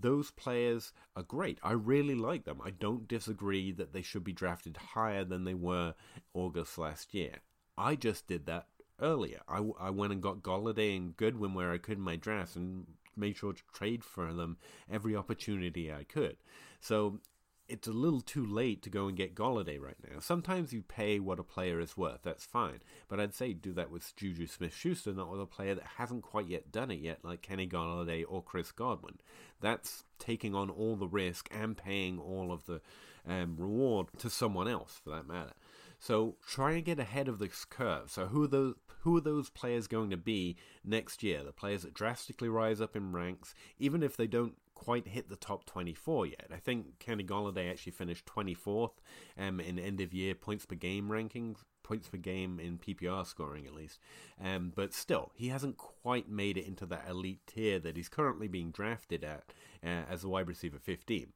those 0.00 0.30
players 0.30 0.92
are 1.14 1.22
great. 1.22 1.58
I 1.62 1.72
really 1.72 2.14
like 2.14 2.44
them. 2.44 2.60
I 2.64 2.70
don't 2.70 3.06
disagree 3.06 3.70
that 3.72 3.92
they 3.92 4.02
should 4.02 4.24
be 4.24 4.32
drafted 4.32 4.76
higher 4.76 5.24
than 5.24 5.44
they 5.44 5.54
were 5.54 5.94
August 6.32 6.78
last 6.78 7.14
year. 7.14 7.40
I 7.76 7.94
just 7.96 8.26
did 8.26 8.46
that 8.46 8.66
earlier. 9.00 9.40
I, 9.48 9.62
I 9.78 9.90
went 9.90 10.12
and 10.12 10.22
got 10.22 10.42
Golladay 10.42 10.96
and 10.96 11.16
Godwin 11.16 11.54
where 11.54 11.72
I 11.72 11.78
could 11.78 11.98
in 11.98 12.04
my 12.04 12.16
drafts 12.16 12.56
and 12.56 12.86
made 13.16 13.36
sure 13.36 13.52
to 13.52 13.62
trade 13.72 14.04
for 14.04 14.32
them 14.32 14.56
every 14.90 15.14
opportunity 15.14 15.92
I 15.92 16.04
could. 16.04 16.36
So 16.80 17.20
it's 17.68 17.88
a 17.88 17.92
little 17.92 18.20
too 18.20 18.44
late 18.44 18.82
to 18.82 18.90
go 18.90 19.08
and 19.08 19.16
get 19.16 19.34
Golladay 19.34 19.80
right 19.80 19.96
now. 20.02 20.18
Sometimes 20.20 20.72
you 20.72 20.82
pay 20.82 21.18
what 21.18 21.38
a 21.38 21.44
player 21.44 21.80
is 21.80 21.96
worth, 21.96 22.20
that's 22.22 22.44
fine. 22.44 22.80
But 23.08 23.20
I'd 23.20 23.34
say 23.34 23.52
do 23.52 23.72
that 23.72 23.90
with 23.90 24.14
Juju 24.16 24.46
Smith 24.46 24.74
Schuster, 24.74 25.12
not 25.12 25.30
with 25.30 25.40
a 25.40 25.46
player 25.46 25.74
that 25.74 25.84
hasn't 25.96 26.22
quite 26.22 26.46
yet 26.46 26.70
done 26.70 26.90
it 26.90 27.00
yet, 27.00 27.20
like 27.22 27.42
Kenny 27.42 27.66
Golladay 27.66 28.24
or 28.28 28.42
Chris 28.42 28.70
Godwin. 28.70 29.18
That's 29.60 30.04
taking 30.18 30.54
on 30.54 30.68
all 30.68 30.96
the 30.96 31.08
risk 31.08 31.48
and 31.50 31.76
paying 31.76 32.18
all 32.18 32.52
of 32.52 32.66
the 32.66 32.80
um, 33.26 33.56
reward 33.58 34.08
to 34.18 34.28
someone 34.28 34.68
else, 34.68 35.00
for 35.02 35.10
that 35.10 35.26
matter. 35.26 35.54
So 35.98 36.36
try 36.46 36.72
and 36.72 36.84
get 36.84 36.98
ahead 36.98 37.28
of 37.28 37.38
this 37.38 37.64
curve. 37.64 38.10
So 38.10 38.26
who 38.26 38.44
are 38.44 38.48
those 38.48 38.74
who 39.00 39.16
are 39.16 39.22
those 39.22 39.50
players 39.50 39.86
going 39.86 40.10
to 40.10 40.16
be 40.16 40.56
next 40.84 41.22
year? 41.22 41.42
The 41.42 41.52
players 41.52 41.82
that 41.82 41.94
drastically 41.94 42.48
rise 42.48 42.80
up 42.80 42.96
in 42.96 43.12
ranks, 43.12 43.54
even 43.78 44.02
if 44.02 44.16
they 44.16 44.26
don't 44.26 44.56
quite 44.74 45.08
hit 45.08 45.28
the 45.28 45.36
top 45.36 45.64
24 45.64 46.26
yet. 46.26 46.46
I 46.52 46.56
think 46.56 46.98
Kenny 46.98 47.24
Golladay 47.24 47.70
actually 47.70 47.92
finished 47.92 48.26
24th 48.26 48.92
um, 49.38 49.60
in 49.60 49.78
end 49.78 50.00
of 50.00 50.12
year 50.12 50.34
points 50.34 50.66
per 50.66 50.74
game 50.74 51.08
rankings, 51.08 51.58
points 51.82 52.08
per 52.08 52.16
game 52.16 52.58
in 52.58 52.78
PPR 52.78 53.26
scoring 53.26 53.66
at 53.66 53.74
least. 53.74 54.00
Um, 54.42 54.72
but 54.74 54.92
still, 54.92 55.30
he 55.34 55.48
hasn't 55.48 55.76
quite 55.76 56.28
made 56.28 56.56
it 56.56 56.66
into 56.66 56.86
that 56.86 57.06
elite 57.08 57.46
tier 57.46 57.78
that 57.78 57.96
he's 57.96 58.08
currently 58.08 58.48
being 58.48 58.70
drafted 58.70 59.24
at 59.24 59.44
uh, 59.84 60.04
as 60.10 60.24
a 60.24 60.28
wide 60.28 60.48
receiver 60.48 60.78
15. 60.78 61.32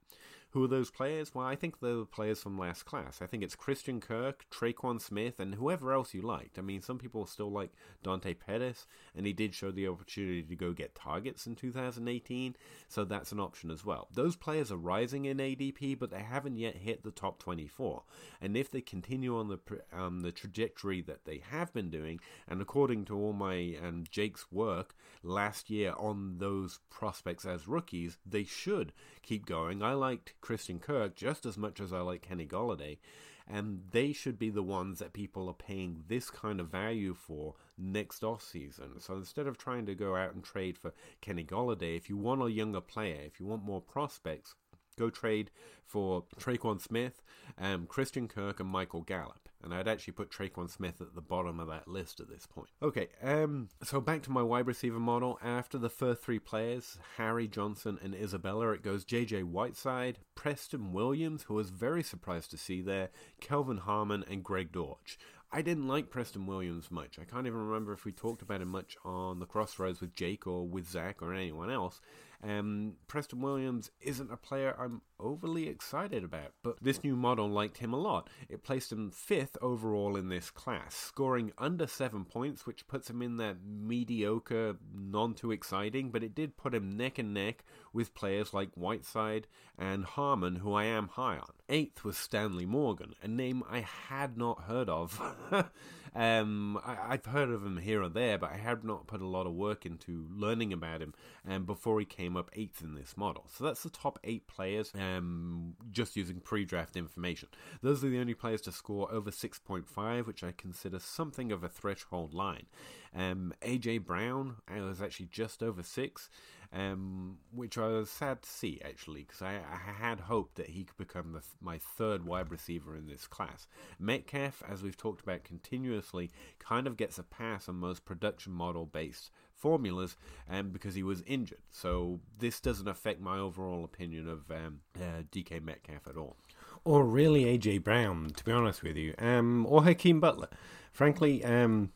Who 0.53 0.65
are 0.65 0.69
those 0.69 0.91
players? 0.91 1.35
Well, 1.35 1.47
I 1.47 1.57
think 1.57 1.81
they're 1.81 1.97
the 1.97 2.07
players 2.07 2.43
from 2.43 2.59
last 2.59 2.85
class. 2.85 3.21
I 3.21 3.27
think 3.27 3.43
it's 3.43 3.55
Christian 3.55 4.01
Kirk, 4.01 4.47
Tre'Quan 4.51 4.99
Smith, 4.99 5.39
and 5.39 5.55
whoever 5.55 5.93
else 5.93 6.15
you 6.15 6.23
liked. 6.23 6.59
I 6.59 6.63
mean, 6.63 6.81
some 6.81 6.99
people 6.99 7.27
still 7.27 7.51
like 7.51 7.71
Dante 8.03 8.33
Pettis, 8.33 8.87
and 9.15 9.27
he 9.27 9.35
did 9.35 9.55
show 9.55 9.71
the 9.71 9.89
opportunity 9.89 10.43
to 10.43 10.57
go 10.57 10.73
get 10.73 10.95
targets 10.95 11.47
in 11.47 11.55
2018, 11.55 12.57
so 12.89 13.05
that's 13.05 13.31
an 13.31 13.41
option 13.41 13.71
as 13.71 13.85
well. 13.85 14.09
Those 14.15 14.37
players 14.37 14.73
are 14.73 14.79
rising 14.79 15.27
in 15.27 15.37
ADP, 15.37 15.99
but 15.99 16.11
they 16.11 16.23
haven't 16.23 16.57
yet 16.57 16.77
hit 16.77 17.03
the 17.03 17.11
top 17.11 17.39
24. 17.43 18.05
And 18.41 18.57
if 18.57 18.71
they 18.71 18.81
continue 18.81 19.37
on 19.37 19.49
the 19.49 19.59
um, 19.93 20.21
the 20.21 20.33
trajectory 20.33 21.03
that 21.03 21.27
they 21.27 21.43
have 21.51 21.75
been 21.75 21.91
doing, 21.91 22.21
and 22.49 22.63
according 22.63 23.05
to 23.07 23.17
all 23.17 23.35
my 23.35 23.55
and 23.55 23.85
um, 23.85 24.05
Jake's 24.11 24.51
work 24.51 24.95
last 25.23 25.69
year 25.69 25.93
on 25.99 26.39
those 26.39 26.81
prospects 26.89 27.45
as 27.45 27.69
rookies, 27.69 28.17
they 28.25 28.45
should 28.45 28.93
keep 29.23 29.45
going. 29.45 29.83
I 29.83 29.93
liked 29.93 30.33
Christian 30.41 30.79
Kirk 30.79 31.15
just 31.15 31.47
as 31.47 31.59
much 31.59 31.81
as 31.81 31.93
I 31.93 32.01
like 32.01 32.23
Kenny 32.23 32.47
Golladay, 32.47 32.99
and 33.47 33.83
they 33.91 34.13
should 34.13 34.39
be 34.39 34.51
the 34.51 34.63
ones 34.63 34.99
that 34.99 35.13
people 35.13 35.49
are 35.49 35.55
paying 35.55 36.05
this 36.09 36.31
kind 36.31 36.61
of 36.61 36.69
value 36.69 37.15
for 37.15 37.55
next 37.79 38.23
off 38.23 38.43
season. 38.43 39.01
So 39.01 39.15
instead 39.15 39.47
of 39.47 39.57
trying 39.57 39.87
to 39.87 39.95
go 39.95 40.17
out 40.17 40.35
and 40.35 40.45
trade 40.45 40.77
for 40.77 40.93
Kenny 41.21 41.45
Golladay, 41.45 41.97
if 41.97 42.11
you 42.11 42.17
want 42.17 42.43
a 42.43 42.51
younger 42.51 42.81
player, 42.81 43.23
if 43.25 43.41
you 43.41 43.47
want 43.47 43.65
more 43.65 43.81
prospects, 43.81 44.55
go 44.99 45.11
trade 45.11 45.51
for 45.85 46.25
Tre'Quan 46.39 46.81
Smith, 46.81 47.23
um, 47.59 47.87
Christian 47.87 48.29
Kirk, 48.29 48.61
and 48.61 48.69
Michael 48.69 49.03
Gallup 49.03 49.49
and 49.63 49.75
I'd 49.75 49.89
actually 49.89 50.13
put 50.13 50.31
Tre'Quan 50.31 50.71
Smith 50.71 51.01
at 51.01 51.15
the 51.15 51.21
bottom 51.21 51.59
of 51.59 51.69
that 51.69 51.89
list 51.89 52.21
at 52.21 52.29
this 52.29 52.47
point. 52.47 52.69
Okay, 52.83 53.09
um, 53.23 53.69
so 53.83 54.01
back 54.01 54.23
to 54.23 54.31
my 54.31 54.43
wide 54.43 54.67
receiver 54.67 55.01
model. 55.01 55.39
After 55.43 55.79
the 55.79 55.89
first 55.89 56.23
three 56.23 56.39
players, 56.39 56.99
Harry 57.17 57.49
Johnson 57.49 57.99
and 58.03 58.15
Isabella, 58.15 58.71
it 58.71 58.83
goes 58.83 59.05
J.J. 59.05 59.43
Whiteside, 59.43 60.19
Preston 60.35 60.93
Williams, 60.93 61.45
who 61.45 61.55
was 61.55 61.71
very 61.71 62.03
surprised 62.03 62.51
to 62.53 62.59
see 62.59 62.81
there, 62.81 63.11
Kelvin 63.41 63.79
Harmon, 63.79 64.25
and 64.31 64.45
Greg 64.45 64.71
Dortch. 64.73 65.19
I 65.51 65.63
didn't 65.63 65.89
like 65.89 66.11
Preston 66.11 66.47
Williams 66.47 66.91
much. 66.91 67.19
I 67.19 67.25
can't 67.25 67.47
even 67.47 67.67
remember 67.67 67.95
if 67.95 68.05
we 68.05 68.13
talked 68.13 68.43
about 68.43 68.61
him 68.61 68.69
much 68.69 68.97
on 69.03 69.41
the 69.41 69.47
Crossroads 69.47 70.01
with 70.01 70.15
Jake 70.15 70.47
or 70.47 70.67
with 70.67 70.89
Zach 70.89 71.23
or 71.23 71.33
anyone 71.33 71.71
else. 71.71 72.01
Um, 72.43 72.95
Preston 73.09 73.41
Williams 73.41 73.91
isn't 74.01 74.33
a 74.33 74.37
player 74.37 74.77
I'm 74.79 75.03
overly 75.19 75.69
excited 75.69 76.23
about, 76.23 76.53
but 76.63 76.77
this 76.81 77.03
new 77.03 77.17
model 77.17 77.49
liked 77.49 77.79
him 77.79 77.93
a 77.93 77.99
lot. 77.99 78.31
It 78.49 78.63
placed 78.63 78.93
him 78.93 79.11
fifth 79.11 79.57
overall 79.61 80.17
in 80.17 80.29
this 80.29 80.51
class, 80.51 80.95
scoring 80.95 81.53
under 81.59 81.87
seven 81.87 82.25
points, 82.25 82.65
which 82.67 82.87
puts 82.87 83.11
him 83.11 83.23
in 83.23 83.39
that 83.39 83.57
mediocre, 83.65 84.77
non 84.95 85.35
too 85.35 85.51
exciting, 85.51 86.11
but 86.11 86.23
it 86.23 86.35
did 86.35 86.57
put 86.57 86.75
him 86.75 86.97
neck 86.97 87.19
and 87.19 87.35
neck 87.35 87.65
with 87.93 88.15
players 88.15 88.55
like 88.55 88.71
Whiteside 88.75 89.49
and 89.77 90.05
Harmon, 90.05 90.57
who 90.57 90.73
I 90.73 90.85
am 90.85 91.09
high 91.09 91.39
on. 91.39 91.53
Eighth 91.69 92.05
was 92.05 92.17
Stanley 92.17 92.67
Morgan, 92.67 93.15
a 93.23 93.29
name 93.29 93.65
I 93.69 93.81
had 93.81 94.37
not 94.37 94.63
heard 94.65 94.89
of. 94.89 95.21
um, 96.15 96.81
I, 96.85 97.13
have 97.13 97.27
heard 97.27 97.51
of 97.51 97.65
him 97.65 97.79
here 97.79 98.03
or 98.03 98.09
there, 98.09 98.39
but 98.39 98.53
I 98.53 98.57
have 98.57 98.85
not 98.85 99.07
put 99.07 99.21
a 99.21 99.27
lot 99.27 99.47
of 99.47 99.53
work 99.53 99.87
into 99.87 100.27
learning 100.35 100.73
about 100.73 101.01
him 101.01 101.15
um, 101.49 101.65
before 101.65 101.99
he 102.01 102.07
came 102.07 102.37
up 102.37 102.51
eighth 102.55 102.83
in 102.83 102.95
this 102.95 103.17
model. 103.17 103.45
So 103.49 103.65
that's 103.65 103.83
the 103.83 103.91
top 103.91 104.19
eight 104.25 104.47
players 104.47 104.93
um, 104.95 105.75
just 105.91 106.17
using 106.17 106.41
pre 106.41 106.65
draft 106.65 106.97
information. 106.97 107.49
Those 107.83 108.05
are 108.05 108.09
the 108.09 108.21
only 108.21 108.35
players 108.35 108.61
to 108.63 108.73
score 108.73 109.11
over 109.13 109.31
6.5, 109.31 110.27
which 110.27 110.45
I 110.45 110.53
consider 110.57 110.99
something 110.99 111.53
of 111.53 111.63
a 111.63 111.69
threshold 111.69 112.35
line. 112.35 112.67
Um, 113.15 113.55
AJ 113.63 114.05
Brown 114.05 114.57
was 114.71 115.01
actually 115.01 115.29
just 115.33 115.63
over 115.63 115.83
6 115.83 116.31
um, 116.73 117.39
which 117.53 117.79
I 117.79 117.87
was 117.87 118.11
sad 118.11 118.43
to 118.43 118.49
see 118.49 118.81
actually, 118.85 119.23
because 119.23 119.43
I, 119.43 119.55
I, 119.55 120.07
had 120.07 120.21
hoped 120.21 120.57
that 120.57 120.71
he 120.71 120.85
could 120.85 120.99
become 120.99 121.33
the, 121.33 121.43
my 121.61 121.79
third 121.79 122.27
wide 122.27 122.51
receiver 122.51 122.95
in 122.95 123.07
this 123.07 123.27
class. 123.27 123.67
Metcalf, 123.99 124.63
as 124.69 124.83
we've 124.83 124.97
talked 124.97 125.23
about 125.23 125.45
continuously, 125.45 126.31
kind 126.59 126.87
of 126.87 126.97
gets 126.97 127.19
a 127.19 127.23
pass 127.23 127.69
on 127.69 127.77
most 127.77 128.05
production 128.05 128.53
model 128.53 128.85
based 128.85 129.31
formulas 129.55 130.17
um, 130.49 130.71
because 130.71 130.95
he 130.95 131.03
was 131.03 131.23
injured. 131.27 131.63
So 131.71 132.21
this 132.39 132.61
doesn't 132.61 132.89
affect 132.89 133.21
my 133.21 133.39
overall 133.39 133.85
opinion 133.85 134.29
of 134.29 134.51
um, 134.51 134.81
uh, 134.97 135.23
DK 135.33 135.63
Metcalf 135.63 136.07
at 136.07 136.17
all. 136.17 136.37
Or 136.85 137.05
really 137.05 137.45
AJ 137.45 137.83
Brown, 137.83 138.31
to 138.37 138.45
be 138.45 138.53
honest 138.53 138.83
with 138.83 138.97
you, 138.97 139.15
um, 139.19 139.67
or 139.69 139.85
Hakeem 139.85 140.21
Butler. 140.21 140.49
Frankly, 140.93 141.45
um, 141.45 141.93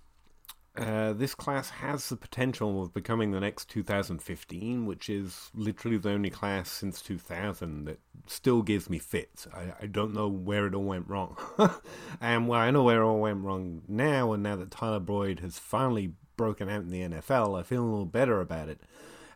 Uh, 0.75 1.13
this 1.13 1.35
class 1.35 1.69
has 1.69 2.09
the 2.09 2.17
potential 2.17 2.83
of 2.83 2.95
becoming 2.95 3.31
the 3.31 3.41
next 3.41 3.69
2015, 3.69 4.87
which 4.87 5.11
is 5.11 5.51
literally 5.55 5.99
the 5.99 6.11
only 6.11 6.31
class 6.31 6.71
since 6.71 7.03
2000 7.03 7.85
that 7.85 8.01
still 8.27 8.63
gives 8.63 8.89
me 8.89 8.99
fits. 8.99 9.47
I, 9.55 9.75
I 9.83 9.87
don't 9.87 10.15
know 10.15 10.29
where 10.29 10.67
it 10.67 10.75
all 10.75 10.85
went 10.85 11.09
wrong. 11.09 11.37
and 12.23 12.49
well, 12.49 12.61
I 12.61 12.71
know 12.71 12.85
where 12.85 13.03
it 13.03 13.05
all 13.05 13.21
went 13.21 13.45
wrong 13.45 13.83
now, 13.87 14.33
and 14.33 14.43
now 14.43 14.57
that 14.57 14.71
Tyler 14.71 15.01
Boyd 15.01 15.41
has 15.41 15.59
finally 15.59 16.15
broken 16.39 16.71
out 16.71 16.83
in 16.83 16.91
the 16.91 17.03
NFL, 17.03 17.59
I 17.59 17.63
feel 17.65 17.83
a 17.83 17.85
little 17.85 18.07
better 18.07 18.41
about 18.41 18.71
it. 18.71 18.81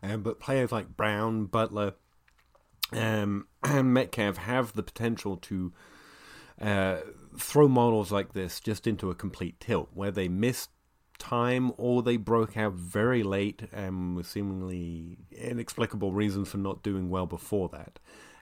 Um, 0.02 0.22
but 0.22 0.40
players 0.40 0.72
like 0.72 0.96
Brown, 0.96 1.44
Butler, 1.44 1.94
um, 2.92 3.46
and 3.62 3.92
Metcalf 3.92 4.38
have 4.38 4.72
the 4.72 4.82
potential 4.82 5.36
to 5.36 5.72
uh, 6.60 6.96
throw 7.38 7.68
models 7.68 8.10
like 8.10 8.32
this 8.32 8.58
just 8.58 8.86
into 8.86 9.10
a 9.10 9.14
complete 9.14 9.60
tilt, 9.60 9.90
where 9.92 10.10
they 10.10 10.28
miss 10.28 10.68
time 11.18 11.72
or 11.76 12.02
they 12.02 12.16
broke 12.16 12.56
out 12.56 12.74
very 12.74 13.22
late 13.22 13.62
and 13.72 14.16
with 14.16 14.26
seemingly 14.26 15.18
inexplicable 15.32 16.12
reasons 16.12 16.48
for 16.48 16.58
not 16.58 16.82
doing 16.82 17.10
well 17.10 17.26
before 17.26 17.68
that. 17.70 17.98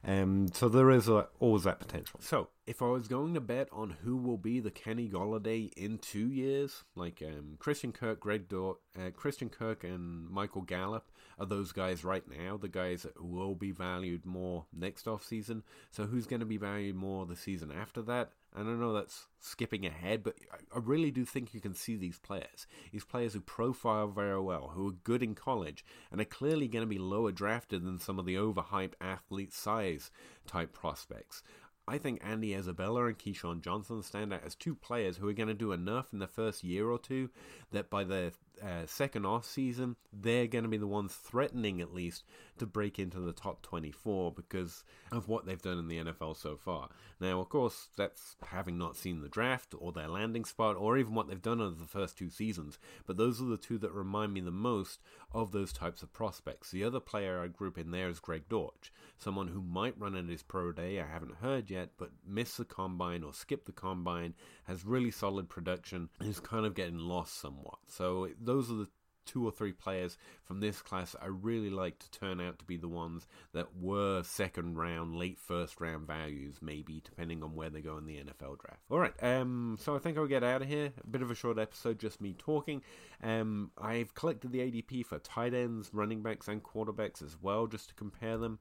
Um, 0.06 0.48
so 0.52 0.68
there 0.68 0.90
is 0.90 1.08
a, 1.08 1.28
always 1.40 1.64
that 1.64 1.78
potential. 1.80 2.20
So 2.22 2.48
if 2.66 2.82
I 2.82 2.86
was 2.86 3.08
going 3.08 3.34
to 3.34 3.40
bet 3.40 3.68
on 3.72 3.96
who 4.02 4.16
will 4.16 4.36
be 4.36 4.60
the 4.60 4.70
Kenny 4.70 5.08
Golladay 5.08 5.72
in 5.74 5.98
two 5.98 6.30
years, 6.30 6.84
like 6.94 7.22
um, 7.26 7.56
Christian 7.58 7.92
Kirk, 7.92 8.20
Greg 8.20 8.48
Dortch, 8.48 8.78
uh, 8.98 9.10
Christian 9.10 9.48
Kirk, 9.48 9.82
and 9.82 10.28
Michael 10.28 10.62
Gallup 10.62 11.10
are 11.38 11.46
those 11.46 11.72
guys 11.72 12.04
right 12.04 12.24
now, 12.28 12.56
the 12.56 12.68
guys 12.68 13.02
that 13.02 13.22
will 13.22 13.54
be 13.54 13.70
valued 13.70 14.24
more 14.24 14.66
next 14.72 15.06
off 15.08 15.24
season. 15.24 15.62
So 15.90 16.04
who's 16.04 16.26
going 16.26 16.40
to 16.40 16.46
be 16.46 16.56
valued 16.56 16.96
more 16.96 17.26
the 17.26 17.36
season 17.36 17.72
after 17.72 18.02
that? 18.02 18.30
And 18.56 18.68
I 18.68 18.72
know 18.72 18.92
that's 18.92 19.26
skipping 19.40 19.84
ahead, 19.84 20.22
but 20.22 20.36
I 20.52 20.78
really 20.78 21.10
do 21.10 21.24
think 21.24 21.54
you 21.54 21.60
can 21.60 21.74
see 21.74 21.96
these 21.96 22.20
players. 22.20 22.68
These 22.92 23.04
players 23.04 23.32
who 23.32 23.40
profile 23.40 24.06
very 24.06 24.40
well, 24.40 24.70
who 24.74 24.88
are 24.88 24.92
good 25.02 25.24
in 25.24 25.34
college, 25.34 25.84
and 26.12 26.20
are 26.20 26.24
clearly 26.24 26.68
going 26.68 26.84
to 26.84 26.88
be 26.88 26.98
lower 26.98 27.32
drafted 27.32 27.84
than 27.84 27.98
some 27.98 28.18
of 28.18 28.26
the 28.26 28.36
overhyped 28.36 28.94
athlete 29.00 29.52
size 29.52 30.12
type 30.46 30.72
prospects. 30.72 31.42
I 31.86 31.98
think 31.98 32.20
Andy 32.24 32.54
Isabella 32.54 33.06
and 33.06 33.18
KeeSean 33.18 33.60
Johnson 33.60 34.02
stand 34.02 34.32
out 34.32 34.44
as 34.44 34.54
two 34.54 34.74
players 34.74 35.18
who 35.18 35.28
are 35.28 35.34
going 35.34 35.48
to 35.48 35.54
do 35.54 35.72
enough 35.72 36.12
in 36.12 36.18
the 36.18 36.26
first 36.26 36.64
year 36.64 36.88
or 36.88 36.98
two 36.98 37.28
that 37.72 37.90
by 37.90 38.04
the 38.04 38.32
uh, 38.62 38.86
second 38.86 39.26
off 39.26 39.44
season, 39.44 39.96
they're 40.12 40.46
going 40.46 40.64
to 40.64 40.70
be 40.70 40.76
the 40.76 40.86
ones 40.86 41.14
threatening 41.14 41.80
at 41.80 41.94
least 41.94 42.24
to 42.58 42.66
break 42.66 42.98
into 42.98 43.20
the 43.20 43.32
top 43.32 43.62
24 43.62 44.32
because 44.32 44.84
of 45.10 45.28
what 45.28 45.46
they've 45.46 45.60
done 45.60 45.78
in 45.78 45.88
the 45.88 45.98
NFL 45.98 46.36
so 46.36 46.56
far. 46.56 46.88
Now, 47.20 47.40
of 47.40 47.48
course, 47.48 47.88
that's 47.96 48.36
having 48.46 48.78
not 48.78 48.96
seen 48.96 49.20
the 49.20 49.28
draft 49.28 49.74
or 49.78 49.92
their 49.92 50.08
landing 50.08 50.44
spot 50.44 50.76
or 50.76 50.98
even 50.98 51.14
what 51.14 51.28
they've 51.28 51.40
done 51.40 51.60
over 51.60 51.74
the 51.74 51.86
first 51.86 52.18
two 52.18 52.30
seasons. 52.30 52.78
But 53.06 53.16
those 53.16 53.40
are 53.40 53.46
the 53.46 53.56
two 53.56 53.78
that 53.78 53.92
remind 53.92 54.32
me 54.32 54.40
the 54.40 54.50
most 54.50 55.00
of 55.32 55.52
those 55.52 55.72
types 55.72 56.02
of 56.02 56.12
prospects. 56.12 56.70
The 56.70 56.84
other 56.84 57.00
player 57.00 57.40
I 57.40 57.48
group 57.48 57.78
in 57.78 57.90
there 57.90 58.08
is 58.08 58.20
Greg 58.20 58.48
Dortch, 58.48 58.92
someone 59.18 59.48
who 59.48 59.62
might 59.62 59.98
run 59.98 60.16
at 60.16 60.26
his 60.26 60.42
pro 60.42 60.72
day, 60.72 61.00
I 61.00 61.06
haven't 61.06 61.36
heard 61.36 61.70
yet, 61.70 61.90
but 61.98 62.10
missed 62.26 62.58
the 62.58 62.64
combine 62.64 63.22
or 63.22 63.32
skipped 63.32 63.66
the 63.66 63.72
combine, 63.72 64.34
has 64.64 64.84
really 64.84 65.10
solid 65.10 65.48
production, 65.48 66.08
is 66.20 66.40
kind 66.40 66.66
of 66.66 66.74
getting 66.74 66.98
lost 66.98 67.40
somewhat. 67.40 67.78
So 67.86 68.28
those 68.40 68.70
are 68.70 68.74
the 68.74 68.88
two 69.24 69.46
or 69.46 69.50
three 69.50 69.72
players 69.72 70.16
from 70.42 70.60
this 70.60 70.82
class 70.82 71.14
I 71.20 71.26
really 71.26 71.70
like 71.70 71.98
to 71.98 72.10
turn 72.10 72.40
out 72.40 72.58
to 72.58 72.64
be 72.64 72.76
the 72.76 72.88
ones 72.88 73.26
that 73.52 73.76
were 73.80 74.22
second 74.22 74.76
round, 74.76 75.16
late 75.16 75.38
first 75.38 75.80
round 75.80 76.06
values, 76.06 76.56
maybe 76.62 77.00
depending 77.04 77.42
on 77.42 77.54
where 77.54 77.70
they 77.70 77.80
go 77.80 77.96
in 77.98 78.06
the 78.06 78.16
NFL 78.16 78.58
draft. 78.58 78.80
All 78.90 78.98
right, 78.98 79.14
um, 79.22 79.76
so 79.80 79.94
I 79.94 79.98
think 79.98 80.18
I'll 80.18 80.26
get 80.26 80.44
out 80.44 80.62
of 80.62 80.68
here. 80.68 80.92
A 81.02 81.06
bit 81.06 81.22
of 81.22 81.30
a 81.30 81.34
short 81.34 81.58
episode, 81.58 81.98
just 81.98 82.20
me 82.20 82.34
talking. 82.36 82.82
Um, 83.22 83.70
I've 83.78 84.14
collected 84.14 84.52
the 84.52 84.60
ADP 84.60 85.06
for 85.06 85.18
tight 85.18 85.54
ends, 85.54 85.90
running 85.92 86.22
backs, 86.22 86.48
and 86.48 86.62
quarterbacks 86.62 87.22
as 87.22 87.36
well, 87.40 87.66
just 87.66 87.88
to 87.90 87.94
compare 87.94 88.38
them. 88.38 88.58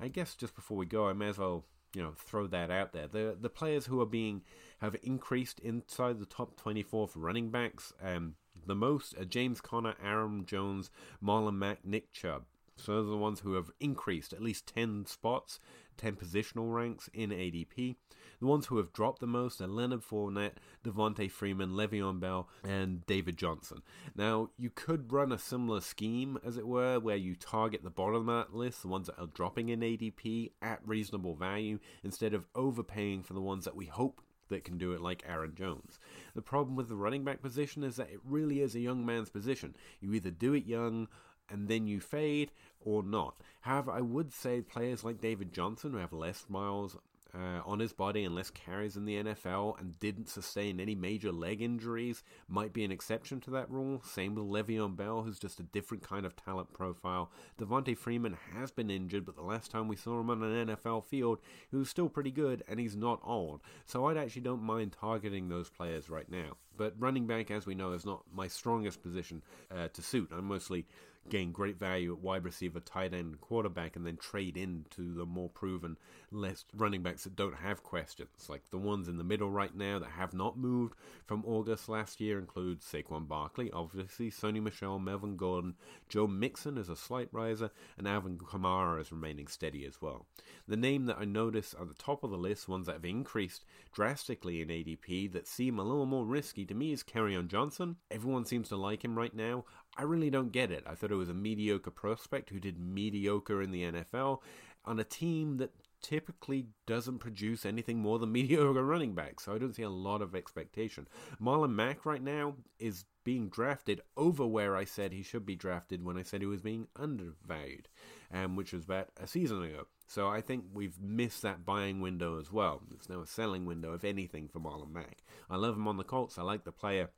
I 0.00 0.08
guess 0.08 0.34
just 0.34 0.54
before 0.54 0.76
we 0.76 0.86
go, 0.86 1.08
I 1.08 1.12
may 1.12 1.28
as 1.28 1.38
well 1.38 1.64
you 1.94 2.02
know 2.02 2.12
throw 2.16 2.46
that 2.48 2.70
out 2.70 2.92
there. 2.92 3.06
The 3.06 3.36
the 3.40 3.48
players 3.48 3.86
who 3.86 4.00
are 4.00 4.06
being 4.06 4.42
have 4.80 4.96
increased 5.02 5.60
inside 5.60 6.18
the 6.18 6.26
top 6.26 6.56
24 6.56 7.08
for 7.08 7.18
running 7.18 7.50
backs. 7.50 7.92
Um, 8.02 8.34
the 8.66 8.74
most 8.74 9.16
are 9.18 9.24
James 9.24 9.60
Conner, 9.60 9.94
Aaron 10.02 10.46
Jones, 10.46 10.90
Marlon 11.22 11.56
Mack, 11.56 11.84
Nick 11.84 12.12
Chubb. 12.12 12.44
So 12.76 12.92
those 12.92 13.06
are 13.06 13.10
the 13.10 13.16
ones 13.16 13.40
who 13.40 13.54
have 13.54 13.70
increased 13.80 14.32
at 14.32 14.42
least 14.42 14.66
10 14.66 15.06
spots, 15.06 15.60
10 15.96 16.16
positional 16.16 16.74
ranks 16.74 17.08
in 17.14 17.30
ADP. 17.30 17.96
The 18.40 18.46
ones 18.46 18.66
who 18.66 18.78
have 18.78 18.92
dropped 18.92 19.20
the 19.20 19.26
most 19.26 19.60
are 19.60 19.66
Leonard 19.66 20.02
Fournette, 20.02 20.56
Devonta 20.84 21.30
Freeman, 21.30 21.70
Le'Veon 21.70 22.18
Bell, 22.18 22.48
and 22.64 23.06
David 23.06 23.36
Johnson. 23.36 23.82
Now, 24.16 24.50
you 24.58 24.70
could 24.70 25.12
run 25.12 25.30
a 25.30 25.38
similar 25.38 25.80
scheme, 25.80 26.36
as 26.44 26.56
it 26.56 26.66
were, 26.66 26.98
where 26.98 27.16
you 27.16 27.36
target 27.36 27.84
the 27.84 27.90
bottom 27.90 28.28
of 28.28 28.48
that 28.48 28.56
list, 28.56 28.82
the 28.82 28.88
ones 28.88 29.06
that 29.06 29.20
are 29.20 29.28
dropping 29.28 29.68
in 29.68 29.80
ADP, 29.80 30.50
at 30.60 30.80
reasonable 30.86 31.36
value, 31.36 31.78
instead 32.02 32.34
of 32.34 32.48
overpaying 32.54 33.22
for 33.22 33.34
the 33.34 33.40
ones 33.40 33.64
that 33.64 33.76
we 33.76 33.86
hope 33.86 34.20
that 34.48 34.64
can 34.64 34.78
do 34.78 34.92
it 34.92 35.00
like 35.00 35.24
Aaron 35.26 35.54
Jones. 35.54 35.98
The 36.34 36.42
problem 36.42 36.76
with 36.76 36.88
the 36.88 36.96
running 36.96 37.24
back 37.24 37.42
position 37.42 37.82
is 37.82 37.96
that 37.96 38.10
it 38.10 38.20
really 38.24 38.60
is 38.60 38.74
a 38.74 38.80
young 38.80 39.04
man's 39.04 39.30
position. 39.30 39.76
You 40.00 40.12
either 40.14 40.30
do 40.30 40.54
it 40.54 40.66
young 40.66 41.08
and 41.48 41.68
then 41.68 41.86
you 41.86 42.00
fade 42.00 42.50
or 42.80 43.02
not. 43.02 43.36
However, 43.62 43.90
I 43.92 44.00
would 44.00 44.32
say 44.32 44.60
players 44.60 45.04
like 45.04 45.20
David 45.20 45.52
Johnson 45.52 45.92
who 45.92 45.98
have 45.98 46.12
less 46.12 46.46
miles 46.48 46.96
uh, 47.34 47.60
on 47.64 47.80
his 47.80 47.92
body 47.92 48.24
and 48.24 48.34
less 48.34 48.50
carries 48.50 48.96
in 48.96 49.04
the 49.04 49.22
NFL 49.22 49.78
and 49.80 49.98
didn't 49.98 50.28
sustain 50.28 50.78
any 50.78 50.94
major 50.94 51.32
leg 51.32 51.60
injuries 51.60 52.22
might 52.48 52.72
be 52.72 52.84
an 52.84 52.92
exception 52.92 53.40
to 53.40 53.50
that 53.50 53.70
rule. 53.70 54.00
Same 54.04 54.34
with 54.34 54.44
Le'Veon 54.44 54.96
Bell, 54.96 55.22
who's 55.22 55.38
just 55.38 55.60
a 55.60 55.64
different 55.64 56.02
kind 56.02 56.24
of 56.24 56.36
talent 56.36 56.72
profile. 56.72 57.30
Devonta 57.58 57.96
Freeman 57.96 58.36
has 58.54 58.70
been 58.70 58.90
injured, 58.90 59.26
but 59.26 59.36
the 59.36 59.42
last 59.42 59.70
time 59.70 59.88
we 59.88 59.96
saw 59.96 60.20
him 60.20 60.30
on 60.30 60.42
an 60.42 60.68
NFL 60.68 61.04
field, 61.04 61.40
he 61.70 61.76
was 61.76 61.90
still 61.90 62.08
pretty 62.08 62.30
good 62.30 62.62
and 62.68 62.78
he's 62.78 62.96
not 62.96 63.20
old. 63.24 63.60
So 63.84 64.06
I 64.06 64.14
actually 64.16 64.42
don't 64.42 64.62
mind 64.62 64.96
targeting 64.98 65.48
those 65.48 65.70
players 65.70 66.08
right 66.08 66.30
now. 66.30 66.56
But 66.76 66.94
running 66.98 67.26
back, 67.26 67.50
as 67.50 67.66
we 67.66 67.74
know, 67.74 67.92
is 67.92 68.04
not 68.04 68.24
my 68.32 68.48
strongest 68.48 69.02
position 69.02 69.42
uh, 69.70 69.88
to 69.88 70.02
suit. 70.02 70.30
I'm 70.32 70.46
mostly 70.46 70.86
gain 71.28 71.52
great 71.52 71.78
value 71.78 72.12
at 72.12 72.20
wide 72.20 72.44
receiver, 72.44 72.80
tight 72.80 73.14
end, 73.14 73.40
quarterback, 73.40 73.96
and 73.96 74.06
then 74.06 74.16
trade 74.16 74.56
into 74.56 75.14
the 75.14 75.26
more 75.26 75.48
proven, 75.48 75.96
less 76.30 76.64
running 76.76 77.02
backs 77.02 77.24
that 77.24 77.36
don't 77.36 77.56
have 77.56 77.82
questions. 77.82 78.48
Like 78.48 78.70
the 78.70 78.78
ones 78.78 79.08
in 79.08 79.16
the 79.16 79.24
middle 79.24 79.50
right 79.50 79.74
now 79.74 79.98
that 79.98 80.10
have 80.10 80.34
not 80.34 80.58
moved 80.58 80.94
from 81.26 81.44
August 81.46 81.88
last 81.88 82.20
year 82.20 82.38
include 82.38 82.80
Saquon 82.80 83.26
Barkley, 83.26 83.70
obviously, 83.72 84.30
Sony 84.30 84.62
Michel, 84.62 84.98
Melvin 84.98 85.36
Gordon, 85.36 85.74
Joe 86.08 86.26
Mixon 86.26 86.78
is 86.78 86.88
a 86.88 86.96
slight 86.96 87.28
riser, 87.32 87.70
and 87.96 88.06
Alvin 88.06 88.38
Kamara 88.38 89.00
is 89.00 89.12
remaining 89.12 89.46
steady 89.46 89.84
as 89.84 90.00
well. 90.00 90.26
The 90.66 90.76
name 90.76 91.06
that 91.06 91.18
I 91.18 91.24
notice 91.24 91.74
at 91.78 91.88
the 91.88 91.94
top 91.94 92.24
of 92.24 92.30
the 92.30 92.36
list, 92.36 92.68
ones 92.68 92.86
that 92.86 92.94
have 92.94 93.04
increased 93.04 93.64
drastically 93.92 94.60
in 94.60 94.68
ADP 94.68 95.32
that 95.32 95.46
seem 95.46 95.78
a 95.78 95.82
little 95.82 96.06
more 96.06 96.24
risky 96.24 96.64
to 96.66 96.74
me 96.74 96.92
is 96.92 97.02
Kerryon 97.02 97.48
Johnson. 97.48 97.96
Everyone 98.10 98.44
seems 98.44 98.68
to 98.68 98.76
like 98.76 99.04
him 99.04 99.16
right 99.16 99.34
now. 99.34 99.64
I 99.96 100.02
really 100.02 100.30
don't 100.30 100.52
get 100.52 100.70
it. 100.70 100.84
I 100.86 100.94
thought 100.94 101.12
it 101.12 101.16
was 101.16 101.28
a 101.28 101.34
mediocre 101.34 101.90
prospect 101.90 102.50
who 102.50 102.58
did 102.58 102.78
mediocre 102.78 103.62
in 103.62 103.70
the 103.70 103.82
NFL 103.82 104.40
on 104.84 104.98
a 104.98 105.04
team 105.04 105.56
that 105.58 105.70
typically 106.02 106.66
doesn't 106.86 107.18
produce 107.18 107.64
anything 107.64 107.98
more 107.98 108.18
than 108.18 108.32
mediocre 108.32 108.84
running 108.84 109.14
backs. 109.14 109.44
So 109.44 109.54
I 109.54 109.58
don't 109.58 109.74
see 109.74 109.82
a 109.82 109.90
lot 109.90 110.20
of 110.20 110.34
expectation. 110.34 111.08
Marlon 111.40 111.74
Mack 111.74 112.04
right 112.04 112.22
now 112.22 112.56
is 112.78 113.04
being 113.24 113.48
drafted 113.48 114.02
over 114.16 114.46
where 114.46 114.76
I 114.76 114.84
said 114.84 115.12
he 115.12 115.22
should 115.22 115.46
be 115.46 115.56
drafted 115.56 116.04
when 116.04 116.18
I 116.18 116.22
said 116.22 116.42
he 116.42 116.46
was 116.46 116.60
being 116.60 116.88
undervalued, 116.94 117.88
um, 118.32 118.54
which 118.54 118.72
was 118.72 118.84
about 118.84 119.08
a 119.18 119.26
season 119.26 119.62
ago. 119.62 119.86
So 120.06 120.28
I 120.28 120.42
think 120.42 120.64
we've 120.74 121.00
missed 121.00 121.40
that 121.42 121.64
buying 121.64 122.02
window 122.02 122.38
as 122.38 122.52
well. 122.52 122.82
It's 122.94 123.08
now 123.08 123.22
a 123.22 123.26
selling 123.26 123.64
window, 123.64 123.94
if 123.94 124.04
anything, 124.04 124.48
for 124.48 124.60
Marlon 124.60 124.92
Mack. 124.92 125.22
I 125.48 125.56
love 125.56 125.76
him 125.76 125.88
on 125.88 125.96
the 125.96 126.04
Colts. 126.04 126.36
I 126.36 126.42
like 126.42 126.64
the 126.64 126.72
player, 126.72 127.08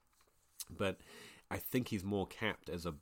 but 0.71 1.01
I 1.51 1.57
think 1.57 1.89
he's 1.89 2.05
more 2.05 2.27
capped 2.27 2.69
as 2.69 2.87
a 2.87 2.95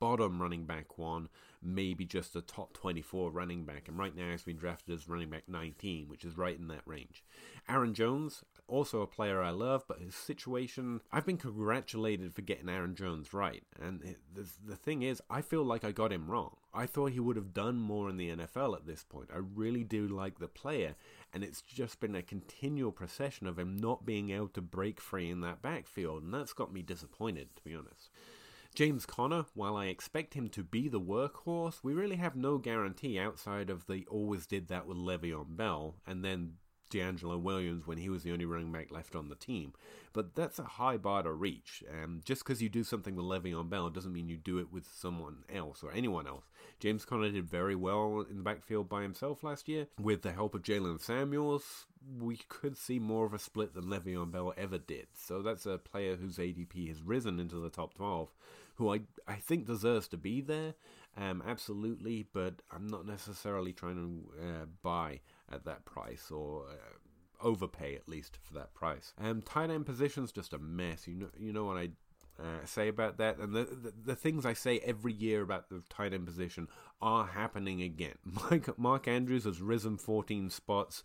bottom 0.00 0.40
running 0.40 0.64
back 0.64 0.98
one, 0.98 1.28
maybe 1.62 2.04
just 2.04 2.36
a 2.36 2.40
top 2.40 2.72
24 2.72 3.30
running 3.30 3.64
back. 3.64 3.88
And 3.88 3.98
right 3.98 4.14
now 4.14 4.30
he's 4.30 4.42
been 4.42 4.56
drafted 4.56 4.94
as 4.94 5.08
running 5.08 5.30
back 5.30 5.44
19, 5.48 6.08
which 6.08 6.24
is 6.24 6.36
right 6.36 6.58
in 6.58 6.68
that 6.68 6.82
range. 6.86 7.24
Aaron 7.68 7.94
Jones, 7.94 8.44
also 8.66 9.02
a 9.02 9.06
player 9.06 9.42
I 9.42 9.50
love, 9.50 9.84
but 9.88 10.00
his 10.00 10.14
situation, 10.14 11.00
I've 11.10 11.26
been 11.26 11.36
congratulated 11.36 12.34
for 12.34 12.42
getting 12.42 12.68
Aaron 12.68 12.94
Jones 12.94 13.32
right. 13.32 13.62
And 13.80 14.16
the, 14.34 14.46
the 14.64 14.76
thing 14.76 15.02
is, 15.02 15.20
I 15.28 15.42
feel 15.42 15.64
like 15.64 15.84
I 15.84 15.92
got 15.92 16.12
him 16.12 16.30
wrong. 16.30 16.56
I 16.72 16.86
thought 16.86 17.12
he 17.12 17.20
would 17.20 17.36
have 17.36 17.54
done 17.54 17.76
more 17.76 18.08
in 18.08 18.16
the 18.16 18.30
NFL 18.30 18.76
at 18.76 18.86
this 18.86 19.04
point. 19.04 19.30
I 19.34 19.38
really 19.38 19.84
do 19.84 20.06
like 20.06 20.38
the 20.38 20.48
player, 20.48 20.94
and 21.32 21.44
it's 21.44 21.62
just 21.62 22.00
been 22.00 22.14
a 22.14 22.22
continual 22.22 22.92
procession 22.92 23.46
of 23.46 23.58
him 23.58 23.76
not 23.76 24.06
being 24.06 24.30
able 24.30 24.48
to 24.48 24.60
break 24.60 25.00
free 25.00 25.30
in 25.30 25.40
that 25.42 25.62
backfield, 25.62 26.22
and 26.22 26.32
that's 26.32 26.52
got 26.52 26.72
me 26.72 26.82
disappointed, 26.82 27.54
to 27.56 27.62
be 27.62 27.74
honest. 27.74 28.10
James 28.74 29.06
Conner, 29.06 29.46
while 29.54 29.76
I 29.76 29.86
expect 29.86 30.34
him 30.34 30.48
to 30.50 30.62
be 30.62 30.88
the 30.88 31.00
workhorse, 31.00 31.80
we 31.82 31.94
really 31.94 32.16
have 32.16 32.36
no 32.36 32.58
guarantee 32.58 33.18
outside 33.18 33.70
of 33.70 33.86
the 33.86 34.06
always 34.08 34.46
did 34.46 34.68
that 34.68 34.86
with 34.86 34.96
Le'Veon 34.96 35.56
Bell, 35.56 35.96
and 36.06 36.24
then 36.24 36.54
DeAngelo 36.90 37.40
Williams 37.40 37.86
when 37.86 37.98
he 37.98 38.08
was 38.08 38.22
the 38.22 38.32
only 38.32 38.44
running 38.44 38.72
back 38.72 38.90
left 38.90 39.14
on 39.14 39.28
the 39.28 39.34
team. 39.34 39.72
But 40.12 40.34
that's 40.34 40.58
a 40.58 40.64
high 40.64 40.96
bar 40.96 41.22
to 41.22 41.32
reach. 41.32 41.84
Um, 41.90 42.20
just 42.24 42.44
because 42.44 42.62
you 42.62 42.68
do 42.68 42.82
something 42.82 43.14
with 43.14 43.26
Le'Veon 43.26 43.68
Bell 43.68 43.90
doesn't 43.90 44.12
mean 44.12 44.28
you 44.28 44.36
do 44.36 44.58
it 44.58 44.72
with 44.72 44.86
someone 44.92 45.44
else 45.52 45.82
or 45.82 45.92
anyone 45.92 46.26
else. 46.26 46.44
James 46.80 47.04
Conner 47.04 47.30
did 47.30 47.48
very 47.48 47.74
well 47.74 48.24
in 48.28 48.38
the 48.38 48.42
backfield 48.42 48.88
by 48.88 49.02
himself 49.02 49.42
last 49.42 49.68
year. 49.68 49.86
With 50.00 50.22
the 50.22 50.32
help 50.32 50.54
of 50.54 50.62
Jaylen 50.62 51.00
Samuels, 51.00 51.86
we 52.18 52.38
could 52.48 52.76
see 52.76 52.98
more 52.98 53.26
of 53.26 53.34
a 53.34 53.38
split 53.38 53.74
than 53.74 53.84
Le'Veon 53.84 54.30
Bell 54.30 54.54
ever 54.56 54.78
did. 54.78 55.08
So 55.14 55.42
that's 55.42 55.66
a 55.66 55.78
player 55.78 56.16
whose 56.16 56.38
ADP 56.38 56.88
has 56.88 57.02
risen 57.02 57.38
into 57.38 57.56
the 57.56 57.70
top 57.70 57.94
12, 57.94 58.32
who 58.76 58.92
I, 58.92 59.00
I 59.26 59.36
think 59.36 59.66
deserves 59.66 60.08
to 60.08 60.16
be 60.16 60.40
there. 60.40 60.74
Um, 61.16 61.42
absolutely, 61.46 62.26
but 62.32 62.62
I'm 62.70 62.86
not 62.86 63.06
necessarily 63.06 63.72
trying 63.72 63.96
to 63.96 64.42
uh, 64.42 64.66
buy 64.82 65.20
at 65.52 65.64
that 65.64 65.84
price 65.84 66.30
or 66.30 66.64
uh, 66.70 67.46
overpay 67.46 67.94
at 67.94 68.08
least 68.08 68.38
for 68.42 68.54
that 68.54 68.74
price. 68.74 69.12
Um, 69.18 69.42
tight 69.42 69.70
end 69.70 69.86
position's 69.86 70.32
just 70.32 70.52
a 70.52 70.58
mess. 70.58 71.06
You 71.06 71.14
know, 71.14 71.28
you 71.38 71.52
know 71.52 71.64
what 71.64 71.76
I 71.76 71.90
uh, 72.40 72.64
say 72.64 72.88
about 72.88 73.18
that, 73.18 73.38
and 73.38 73.54
the, 73.54 73.64
the, 73.64 73.92
the 74.06 74.16
things 74.16 74.46
I 74.46 74.52
say 74.52 74.78
every 74.80 75.12
year 75.12 75.42
about 75.42 75.68
the 75.68 75.82
tight 75.88 76.12
end 76.12 76.26
position 76.26 76.68
are 77.00 77.26
happening 77.26 77.82
again. 77.82 78.14
Mike, 78.50 78.78
Mark 78.78 79.08
Andrews 79.08 79.44
has 79.44 79.60
risen 79.60 79.96
14 79.96 80.50
spots. 80.50 81.02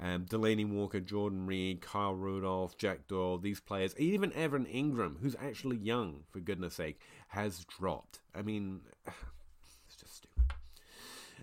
Um, 0.00 0.24
Delanie 0.24 0.68
Walker, 0.68 0.98
Jordan 0.98 1.46
Reed, 1.46 1.80
Kyle 1.80 2.14
Rudolph, 2.14 2.76
Jack 2.76 3.06
Doyle, 3.06 3.38
these 3.38 3.60
players, 3.60 3.94
even 3.98 4.32
Evan 4.32 4.64
Engram, 4.66 5.20
who's 5.20 5.36
actually 5.38 5.76
young, 5.76 6.24
for 6.30 6.40
goodness 6.40 6.74
sake, 6.74 6.98
has 7.28 7.64
dropped. 7.66 8.20
I 8.34 8.42
mean, 8.42 8.80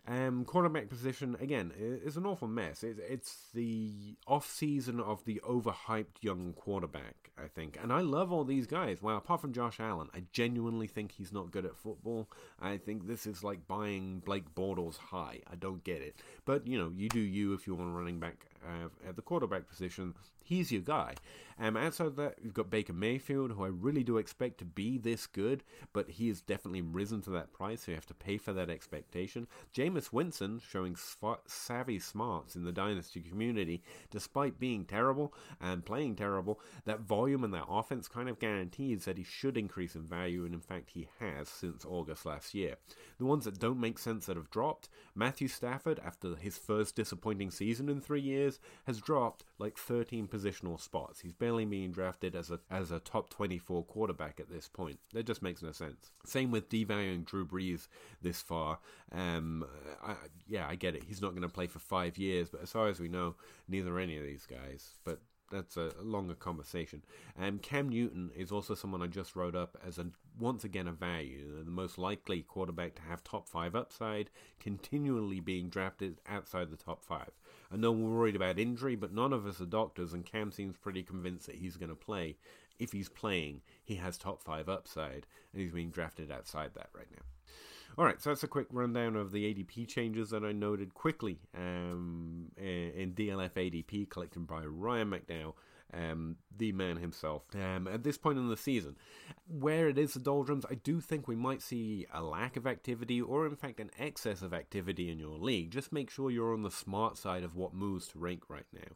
um, 0.09 0.43
quarterback 0.43 0.89
position 0.89 1.37
again 1.39 1.71
is 1.77 2.17
an 2.17 2.25
awful 2.25 2.47
mess. 2.47 2.83
It's, 2.83 2.99
it's 3.07 3.37
the 3.53 4.15
off 4.27 4.49
season 4.49 4.99
of 4.99 5.23
the 5.25 5.39
overhyped 5.47 6.21
young 6.21 6.53
quarterback, 6.53 7.29
I 7.37 7.47
think, 7.47 7.77
and 7.81 7.93
I 7.93 8.01
love 8.01 8.31
all 8.31 8.43
these 8.43 8.65
guys. 8.65 9.03
Well, 9.03 9.17
apart 9.17 9.41
from 9.41 9.53
Josh 9.53 9.79
Allen, 9.79 10.09
I 10.15 10.23
genuinely 10.33 10.87
think 10.87 11.11
he's 11.11 11.31
not 11.31 11.51
good 11.51 11.65
at 11.65 11.77
football. 11.77 12.27
I 12.59 12.77
think 12.77 13.05
this 13.05 13.27
is 13.27 13.43
like 13.43 13.67
buying 13.67 14.23
Blake 14.25 14.55
Bortles 14.55 14.97
high. 14.97 15.41
I 15.49 15.55
don't 15.55 15.83
get 15.83 16.01
it, 16.01 16.15
but 16.43 16.65
you 16.65 16.79
know, 16.79 16.91
you 16.95 17.07
do 17.07 17.19
you 17.19 17.53
if 17.53 17.67
you 17.67 17.75
want 17.75 17.91
a 17.91 17.93
running 17.93 18.19
back 18.19 18.47
uh, 18.65 18.89
at 19.07 19.15
the 19.15 19.21
quarterback 19.21 19.67
position. 19.67 20.13
He's 20.41 20.71
your 20.71 20.81
guy. 20.81 21.13
Um, 21.61 21.75
outside 21.75 22.07
of 22.07 22.15
that, 22.15 22.35
you've 22.41 22.53
got 22.53 22.69
Baker 22.69 22.93
Mayfield, 22.93 23.51
who 23.51 23.65
I 23.65 23.67
really 23.67 24.03
do 24.03 24.17
expect 24.17 24.59
to 24.59 24.65
be 24.65 24.97
this 24.97 25.27
good, 25.27 25.63
but 25.91 26.09
he 26.09 26.29
has 26.29 26.41
definitely 26.41 26.81
risen 26.81 27.21
to 27.23 27.29
that 27.31 27.51
price, 27.51 27.83
so 27.83 27.91
you 27.91 27.95
have 27.95 28.05
to 28.07 28.13
pay 28.13 28.37
for 28.37 28.53
that 28.53 28.69
expectation. 28.69 29.45
Jameis 29.75 30.13
Winston 30.13 30.61
showing 30.65 30.95
savvy 31.45 31.99
smarts 31.99 32.55
in 32.55 32.63
the 32.63 32.71
dynasty 32.71 33.19
community, 33.19 33.83
despite 34.09 34.57
being 34.57 34.85
terrible 34.85 35.33
and 35.59 35.85
playing 35.85 36.15
terrible. 36.15 36.61
That 36.85 37.01
volume 37.01 37.43
and 37.43 37.53
that 37.53 37.67
offense 37.69 38.07
kind 38.07 38.29
of 38.29 38.39
guarantees 38.39 39.03
that 39.05 39.17
he 39.17 39.23
should 39.25 39.57
increase 39.57 39.95
in 39.95 40.07
value, 40.07 40.45
and 40.45 40.53
in 40.53 40.61
fact, 40.61 40.91
he 40.91 41.09
has 41.19 41.49
since 41.49 41.85
August 41.85 42.25
last 42.25 42.55
year. 42.55 42.77
The 43.17 43.25
ones 43.25 43.43
that 43.43 43.59
don't 43.59 43.81
make 43.81 43.99
sense 43.99 44.25
that 44.25 44.37
have 44.37 44.49
dropped 44.49 44.87
Matthew 45.13 45.49
Stafford, 45.49 45.99
after 46.03 46.35
his 46.35 46.57
first 46.57 46.95
disappointing 46.95 47.51
season 47.51 47.89
in 47.89 47.99
three 47.99 48.21
years, 48.21 48.48
has 48.85 48.99
dropped 48.99 49.43
like 49.59 49.77
13 49.77 50.27
positional 50.27 50.79
spots. 50.79 51.19
He's 51.19 51.33
barely 51.33 51.65
being 51.65 51.91
drafted 51.91 52.35
as 52.35 52.49
a 52.49 52.59
as 52.71 52.89
a 52.89 52.99
top 52.99 53.29
24 53.29 53.83
quarterback 53.83 54.39
at 54.39 54.49
this 54.49 54.67
point. 54.67 54.99
That 55.13 55.25
just 55.25 55.41
makes 55.43 55.61
no 55.61 55.71
sense. 55.71 56.11
Same 56.25 56.49
with 56.49 56.69
devaluing 56.69 57.25
Drew 57.25 57.45
Brees 57.45 57.87
this 58.21 58.41
far. 58.41 58.79
Um, 59.11 59.65
I, 60.03 60.15
yeah, 60.47 60.67
I 60.67 60.75
get 60.75 60.95
it. 60.95 61.03
He's 61.03 61.21
not 61.21 61.31
going 61.31 61.43
to 61.43 61.49
play 61.49 61.67
for 61.67 61.79
five 61.79 62.17
years, 62.17 62.49
but 62.49 62.61
as 62.61 62.71
far 62.71 62.87
as 62.87 62.99
we 62.99 63.09
know, 63.09 63.35
neither 63.67 63.95
are 63.95 63.99
any 63.99 64.17
of 64.17 64.23
these 64.23 64.45
guys. 64.45 64.95
But 65.03 65.19
that's 65.51 65.77
a 65.77 65.91
longer 66.01 66.35
conversation. 66.35 67.03
Um, 67.39 67.59
Cam 67.59 67.89
Newton 67.89 68.31
is 68.35 68.51
also 68.51 68.75
someone 68.75 69.01
I 69.01 69.07
just 69.07 69.35
wrote 69.35 69.55
up 69.55 69.77
as 69.85 69.97
a 69.97 70.07
once 70.39 70.63
again 70.63 70.87
a 70.87 70.91
value, 70.91 71.63
the 71.63 71.71
most 71.71 71.97
likely 71.97 72.41
quarterback 72.41 72.95
to 72.95 73.01
have 73.01 73.23
top 73.23 73.47
five 73.47 73.75
upside, 73.75 74.29
continually 74.59 75.39
being 75.39 75.69
drafted 75.69 76.21
outside 76.27 76.69
the 76.69 76.77
top 76.77 77.03
five. 77.03 77.31
I 77.71 77.77
know 77.77 77.91
we're 77.91 78.17
worried 78.17 78.35
about 78.35 78.57
injury, 78.57 78.95
but 78.95 79.13
none 79.13 79.33
of 79.33 79.45
us 79.45 79.59
are 79.61 79.65
doctors, 79.65 80.13
and 80.13 80.25
Cam 80.25 80.51
seems 80.51 80.77
pretty 80.77 81.03
convinced 81.03 81.45
that 81.47 81.55
he's 81.57 81.77
going 81.77 81.89
to 81.89 81.95
play. 81.95 82.37
If 82.79 82.93
he's 82.93 83.09
playing, 83.09 83.61
he 83.83 83.95
has 83.95 84.17
top 84.17 84.41
five 84.41 84.69
upside, 84.69 85.27
and 85.51 85.61
he's 85.61 85.73
being 85.73 85.89
drafted 85.89 86.31
outside 86.31 86.71
that 86.75 86.89
right 86.95 87.11
now. 87.11 87.23
All 87.97 88.05
right, 88.05 88.21
so 88.21 88.29
that's 88.29 88.43
a 88.43 88.47
quick 88.47 88.67
rundown 88.71 89.15
of 89.15 89.31
the 89.31 89.53
ADP 89.53 89.87
changes 89.87 90.29
that 90.29 90.43
I 90.43 90.53
noted 90.53 90.93
quickly 90.93 91.39
um, 91.55 92.45
in 92.57 93.13
DLF 93.13 93.51
ADP, 93.51 94.09
collected 94.09 94.47
by 94.47 94.63
Ryan 94.63 95.11
McDowell, 95.11 95.53
um, 95.93 96.37
the 96.55 96.71
man 96.71 96.97
himself. 96.97 97.43
Um, 97.55 97.87
at 97.87 98.03
this 98.03 98.17
point 98.17 98.37
in 98.37 98.47
the 98.47 98.55
season, 98.55 98.95
where 99.47 99.89
it 99.89 99.97
is 99.97 100.13
the 100.13 100.19
doldrums, 100.19 100.65
I 100.69 100.75
do 100.75 101.01
think 101.01 101.27
we 101.27 101.35
might 101.35 101.61
see 101.61 102.05
a 102.13 102.21
lack 102.21 102.55
of 102.55 102.65
activity, 102.65 103.19
or 103.21 103.45
in 103.45 103.57
fact 103.57 103.81
an 103.81 103.91
excess 103.99 104.41
of 104.41 104.53
activity 104.53 105.09
in 105.09 105.19
your 105.19 105.37
league. 105.37 105.71
Just 105.71 105.91
make 105.91 106.09
sure 106.09 106.31
you're 106.31 106.53
on 106.53 106.63
the 106.63 106.71
smart 106.71 107.17
side 107.17 107.43
of 107.43 107.55
what 107.55 107.73
moves 107.73 108.07
to 108.09 108.19
rank 108.19 108.43
right 108.49 108.67
now 108.71 108.95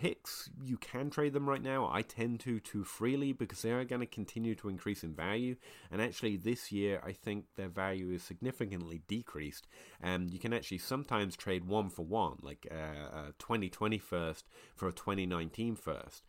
picks, 0.00 0.50
you 0.62 0.76
can 0.76 1.10
trade 1.10 1.32
them 1.32 1.48
right 1.48 1.62
now. 1.62 1.88
I 1.92 2.02
tend 2.02 2.40
to 2.40 2.60
too 2.60 2.84
freely 2.84 3.32
because 3.32 3.62
they 3.62 3.72
are 3.72 3.84
going 3.84 4.00
to 4.00 4.06
continue 4.06 4.54
to 4.56 4.68
increase 4.68 5.02
in 5.02 5.14
value. 5.14 5.56
And 5.90 6.02
actually, 6.02 6.36
this 6.36 6.72
year, 6.72 7.00
I 7.04 7.12
think 7.12 7.46
their 7.56 7.68
value 7.68 8.10
is 8.10 8.22
significantly 8.22 9.02
decreased. 9.06 9.66
And 10.00 10.30
you 10.30 10.38
can 10.38 10.52
actually 10.52 10.78
sometimes 10.78 11.36
trade 11.36 11.66
one 11.66 11.90
for 11.90 12.04
one, 12.04 12.38
like 12.42 12.66
uh, 12.70 13.28
a 13.28 13.34
2020 13.38 13.98
first 13.98 14.46
for 14.74 14.88
a 14.88 14.92
2019 14.92 15.76
first 15.76 16.22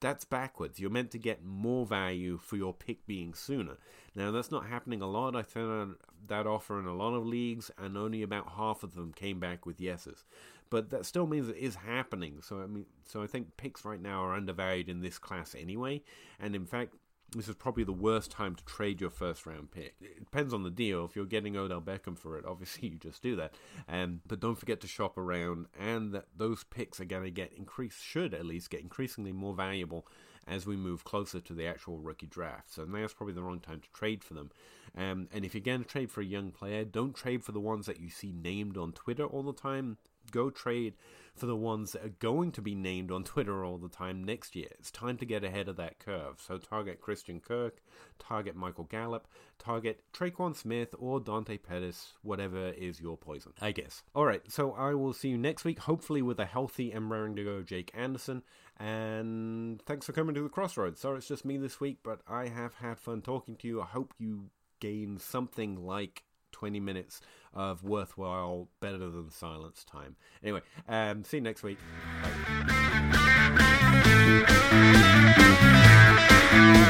that's 0.00 0.24
backwards. 0.24 0.78
You're 0.78 0.90
meant 0.90 1.10
to 1.12 1.18
get 1.18 1.44
more 1.44 1.84
value 1.84 2.38
for 2.38 2.56
your 2.56 2.72
pick 2.72 3.06
being 3.06 3.34
sooner. 3.34 3.76
Now, 4.14 4.30
that's 4.30 4.50
not 4.50 4.66
happening 4.66 5.02
a 5.02 5.08
lot. 5.08 5.34
I 5.34 5.42
found 5.42 5.96
that 6.28 6.46
offer 6.46 6.78
in 6.78 6.86
a 6.86 6.94
lot 6.94 7.14
of 7.14 7.26
leagues, 7.26 7.70
and 7.78 7.96
only 7.96 8.22
about 8.22 8.52
half 8.56 8.82
of 8.82 8.94
them 8.94 9.12
came 9.12 9.40
back 9.40 9.66
with 9.66 9.80
yeses. 9.80 10.24
But 10.70 10.90
that 10.90 11.06
still 11.06 11.26
means 11.26 11.48
it 11.48 11.56
is 11.56 11.76
happening. 11.76 12.40
So 12.42 12.60
I 12.60 12.66
mean, 12.66 12.86
so 13.04 13.22
I 13.22 13.26
think 13.26 13.56
picks 13.56 13.84
right 13.84 14.00
now 14.00 14.22
are 14.24 14.34
undervalued 14.34 14.88
in 14.88 15.00
this 15.00 15.18
class 15.18 15.54
anyway. 15.54 16.02
And 16.38 16.54
in 16.54 16.66
fact, 16.66 16.94
this 17.32 17.48
is 17.48 17.54
probably 17.54 17.84
the 17.84 17.92
worst 17.92 18.30
time 18.30 18.54
to 18.54 18.64
trade 18.64 19.00
your 19.00 19.10
first 19.10 19.46
round 19.46 19.70
pick. 19.70 19.94
It 20.00 20.24
depends 20.24 20.54
on 20.54 20.62
the 20.62 20.70
deal. 20.70 21.04
If 21.04 21.14
you're 21.14 21.26
getting 21.26 21.56
Odell 21.56 21.82
Beckham 21.82 22.16
for 22.16 22.38
it, 22.38 22.44
obviously 22.46 22.88
you 22.90 22.96
just 22.96 23.22
do 23.22 23.36
that. 23.36 23.54
Um, 23.88 24.20
but 24.26 24.40
don't 24.40 24.58
forget 24.58 24.80
to 24.80 24.86
shop 24.86 25.18
around, 25.18 25.66
and 25.78 26.12
that 26.14 26.26
those 26.36 26.64
picks 26.64 27.00
are 27.00 27.04
going 27.04 27.24
to 27.24 27.30
get 27.30 27.52
increased, 27.52 28.02
should 28.02 28.32
at 28.32 28.46
least 28.46 28.70
get 28.70 28.80
increasingly 28.80 29.32
more 29.32 29.54
valuable 29.54 30.06
as 30.46 30.66
we 30.66 30.76
move 30.76 31.04
closer 31.04 31.40
to 31.40 31.52
the 31.52 31.66
actual 31.66 31.98
rookie 31.98 32.26
draft. 32.26 32.72
So 32.72 32.84
now's 32.84 33.12
probably 33.12 33.34
the 33.34 33.42
wrong 33.42 33.60
time 33.60 33.80
to 33.80 33.90
trade 33.92 34.24
for 34.24 34.32
them. 34.32 34.50
Um, 34.96 35.28
and 35.30 35.44
if 35.44 35.54
you're 35.54 35.60
going 35.60 35.82
to 35.82 35.88
trade 35.88 36.10
for 36.10 36.22
a 36.22 36.24
young 36.24 36.50
player, 36.50 36.84
don't 36.84 37.14
trade 37.14 37.44
for 37.44 37.52
the 37.52 37.60
ones 37.60 37.84
that 37.84 38.00
you 38.00 38.08
see 38.08 38.32
named 38.32 38.78
on 38.78 38.92
Twitter 38.92 39.26
all 39.26 39.42
the 39.42 39.52
time 39.52 39.98
go 40.30 40.50
trade 40.50 40.94
for 41.38 41.46
the 41.46 41.56
ones 41.56 41.92
that 41.92 42.04
are 42.04 42.14
going 42.18 42.52
to 42.52 42.62
be 42.62 42.74
named 42.74 43.10
on 43.10 43.24
Twitter 43.24 43.64
all 43.64 43.78
the 43.78 43.88
time 43.88 44.24
next 44.24 44.56
year. 44.56 44.68
It's 44.78 44.90
time 44.90 45.16
to 45.18 45.24
get 45.24 45.44
ahead 45.44 45.68
of 45.68 45.76
that 45.76 45.98
curve. 45.98 46.40
So 46.44 46.58
target 46.58 47.00
Christian 47.00 47.40
Kirk, 47.40 47.80
target 48.18 48.56
Michael 48.56 48.84
Gallup, 48.84 49.28
target 49.58 50.02
Tre'Quan 50.12 50.56
Smith 50.56 50.94
or 50.98 51.20
Dante 51.20 51.56
Pettis, 51.56 52.14
whatever 52.22 52.70
is 52.70 53.00
your 53.00 53.16
poison, 53.16 53.52
I 53.60 53.72
guess. 53.72 54.02
All 54.14 54.26
right, 54.26 54.42
so 54.50 54.72
I 54.72 54.94
will 54.94 55.12
see 55.12 55.28
you 55.28 55.38
next 55.38 55.64
week, 55.64 55.80
hopefully 55.80 56.22
with 56.22 56.40
a 56.40 56.46
healthy 56.46 56.92
and 56.92 57.10
raring 57.10 57.36
to 57.36 57.44
go 57.44 57.62
Jake 57.62 57.92
Anderson. 57.94 58.42
And 58.78 59.82
thanks 59.82 60.06
for 60.06 60.12
coming 60.12 60.34
to 60.34 60.42
the 60.42 60.48
Crossroads. 60.48 61.00
Sorry 61.00 61.18
it's 61.18 61.28
just 61.28 61.44
me 61.44 61.56
this 61.56 61.80
week, 61.80 61.98
but 62.02 62.20
I 62.28 62.48
have 62.48 62.74
had 62.74 62.98
fun 62.98 63.22
talking 63.22 63.56
to 63.56 63.68
you. 63.68 63.80
I 63.80 63.86
hope 63.86 64.14
you 64.18 64.50
gain 64.80 65.18
something 65.18 65.84
like 65.84 66.22
20 66.58 66.80
minutes 66.80 67.20
of 67.54 67.84
worthwhile, 67.84 68.68
better 68.80 68.98
than 68.98 69.30
silence 69.30 69.84
time. 69.84 70.16
Anyway, 70.42 70.60
um, 70.88 71.22
see 71.22 71.36
you 71.36 71.40
next 71.40 71.62
week. 71.62 71.78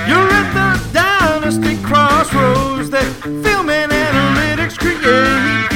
You're 0.08 0.30
at 0.32 0.48
the 0.54 0.80
dynasty 0.94 1.76
crossroads 1.82 2.88
that 2.88 3.04
film 3.22 3.68
and 3.68 3.92
analytics 3.92 4.78
create. 4.78 5.68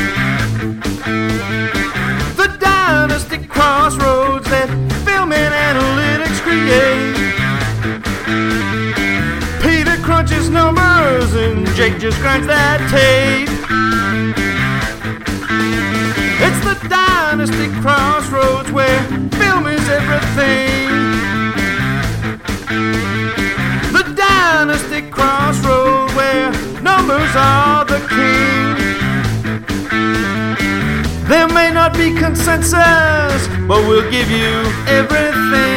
The 2.34 2.56
dynasty 2.58 3.46
crossroads 3.46 4.48
that 4.48 4.70
film 5.04 5.32
and 5.32 5.52
analytics 5.52 6.40
create. 6.40 7.12
Peter 9.60 10.02
crunches 10.02 10.48
numbers 10.48 11.34
and 11.34 11.66
Jake 11.76 11.98
just 11.98 12.18
grinds 12.20 12.46
that 12.46 12.80
tape. 12.90 13.51
Dynasty 17.44 17.80
crossroads 17.80 18.70
where 18.70 19.02
film 19.32 19.66
is 19.66 19.88
everything. 19.88 20.86
The 23.92 24.14
dynasty 24.14 25.10
crossroad 25.10 26.12
where 26.12 26.52
numbers 26.82 27.34
are 27.34 27.84
the 27.84 27.98
king. 28.08 28.76
Them 31.26 31.52
may 31.52 31.72
not 31.72 31.94
be 31.94 32.14
consensus, 32.14 33.48
but 33.66 33.88
we'll 33.88 34.08
give 34.08 34.30
you 34.30 34.62
everything. 34.86 35.71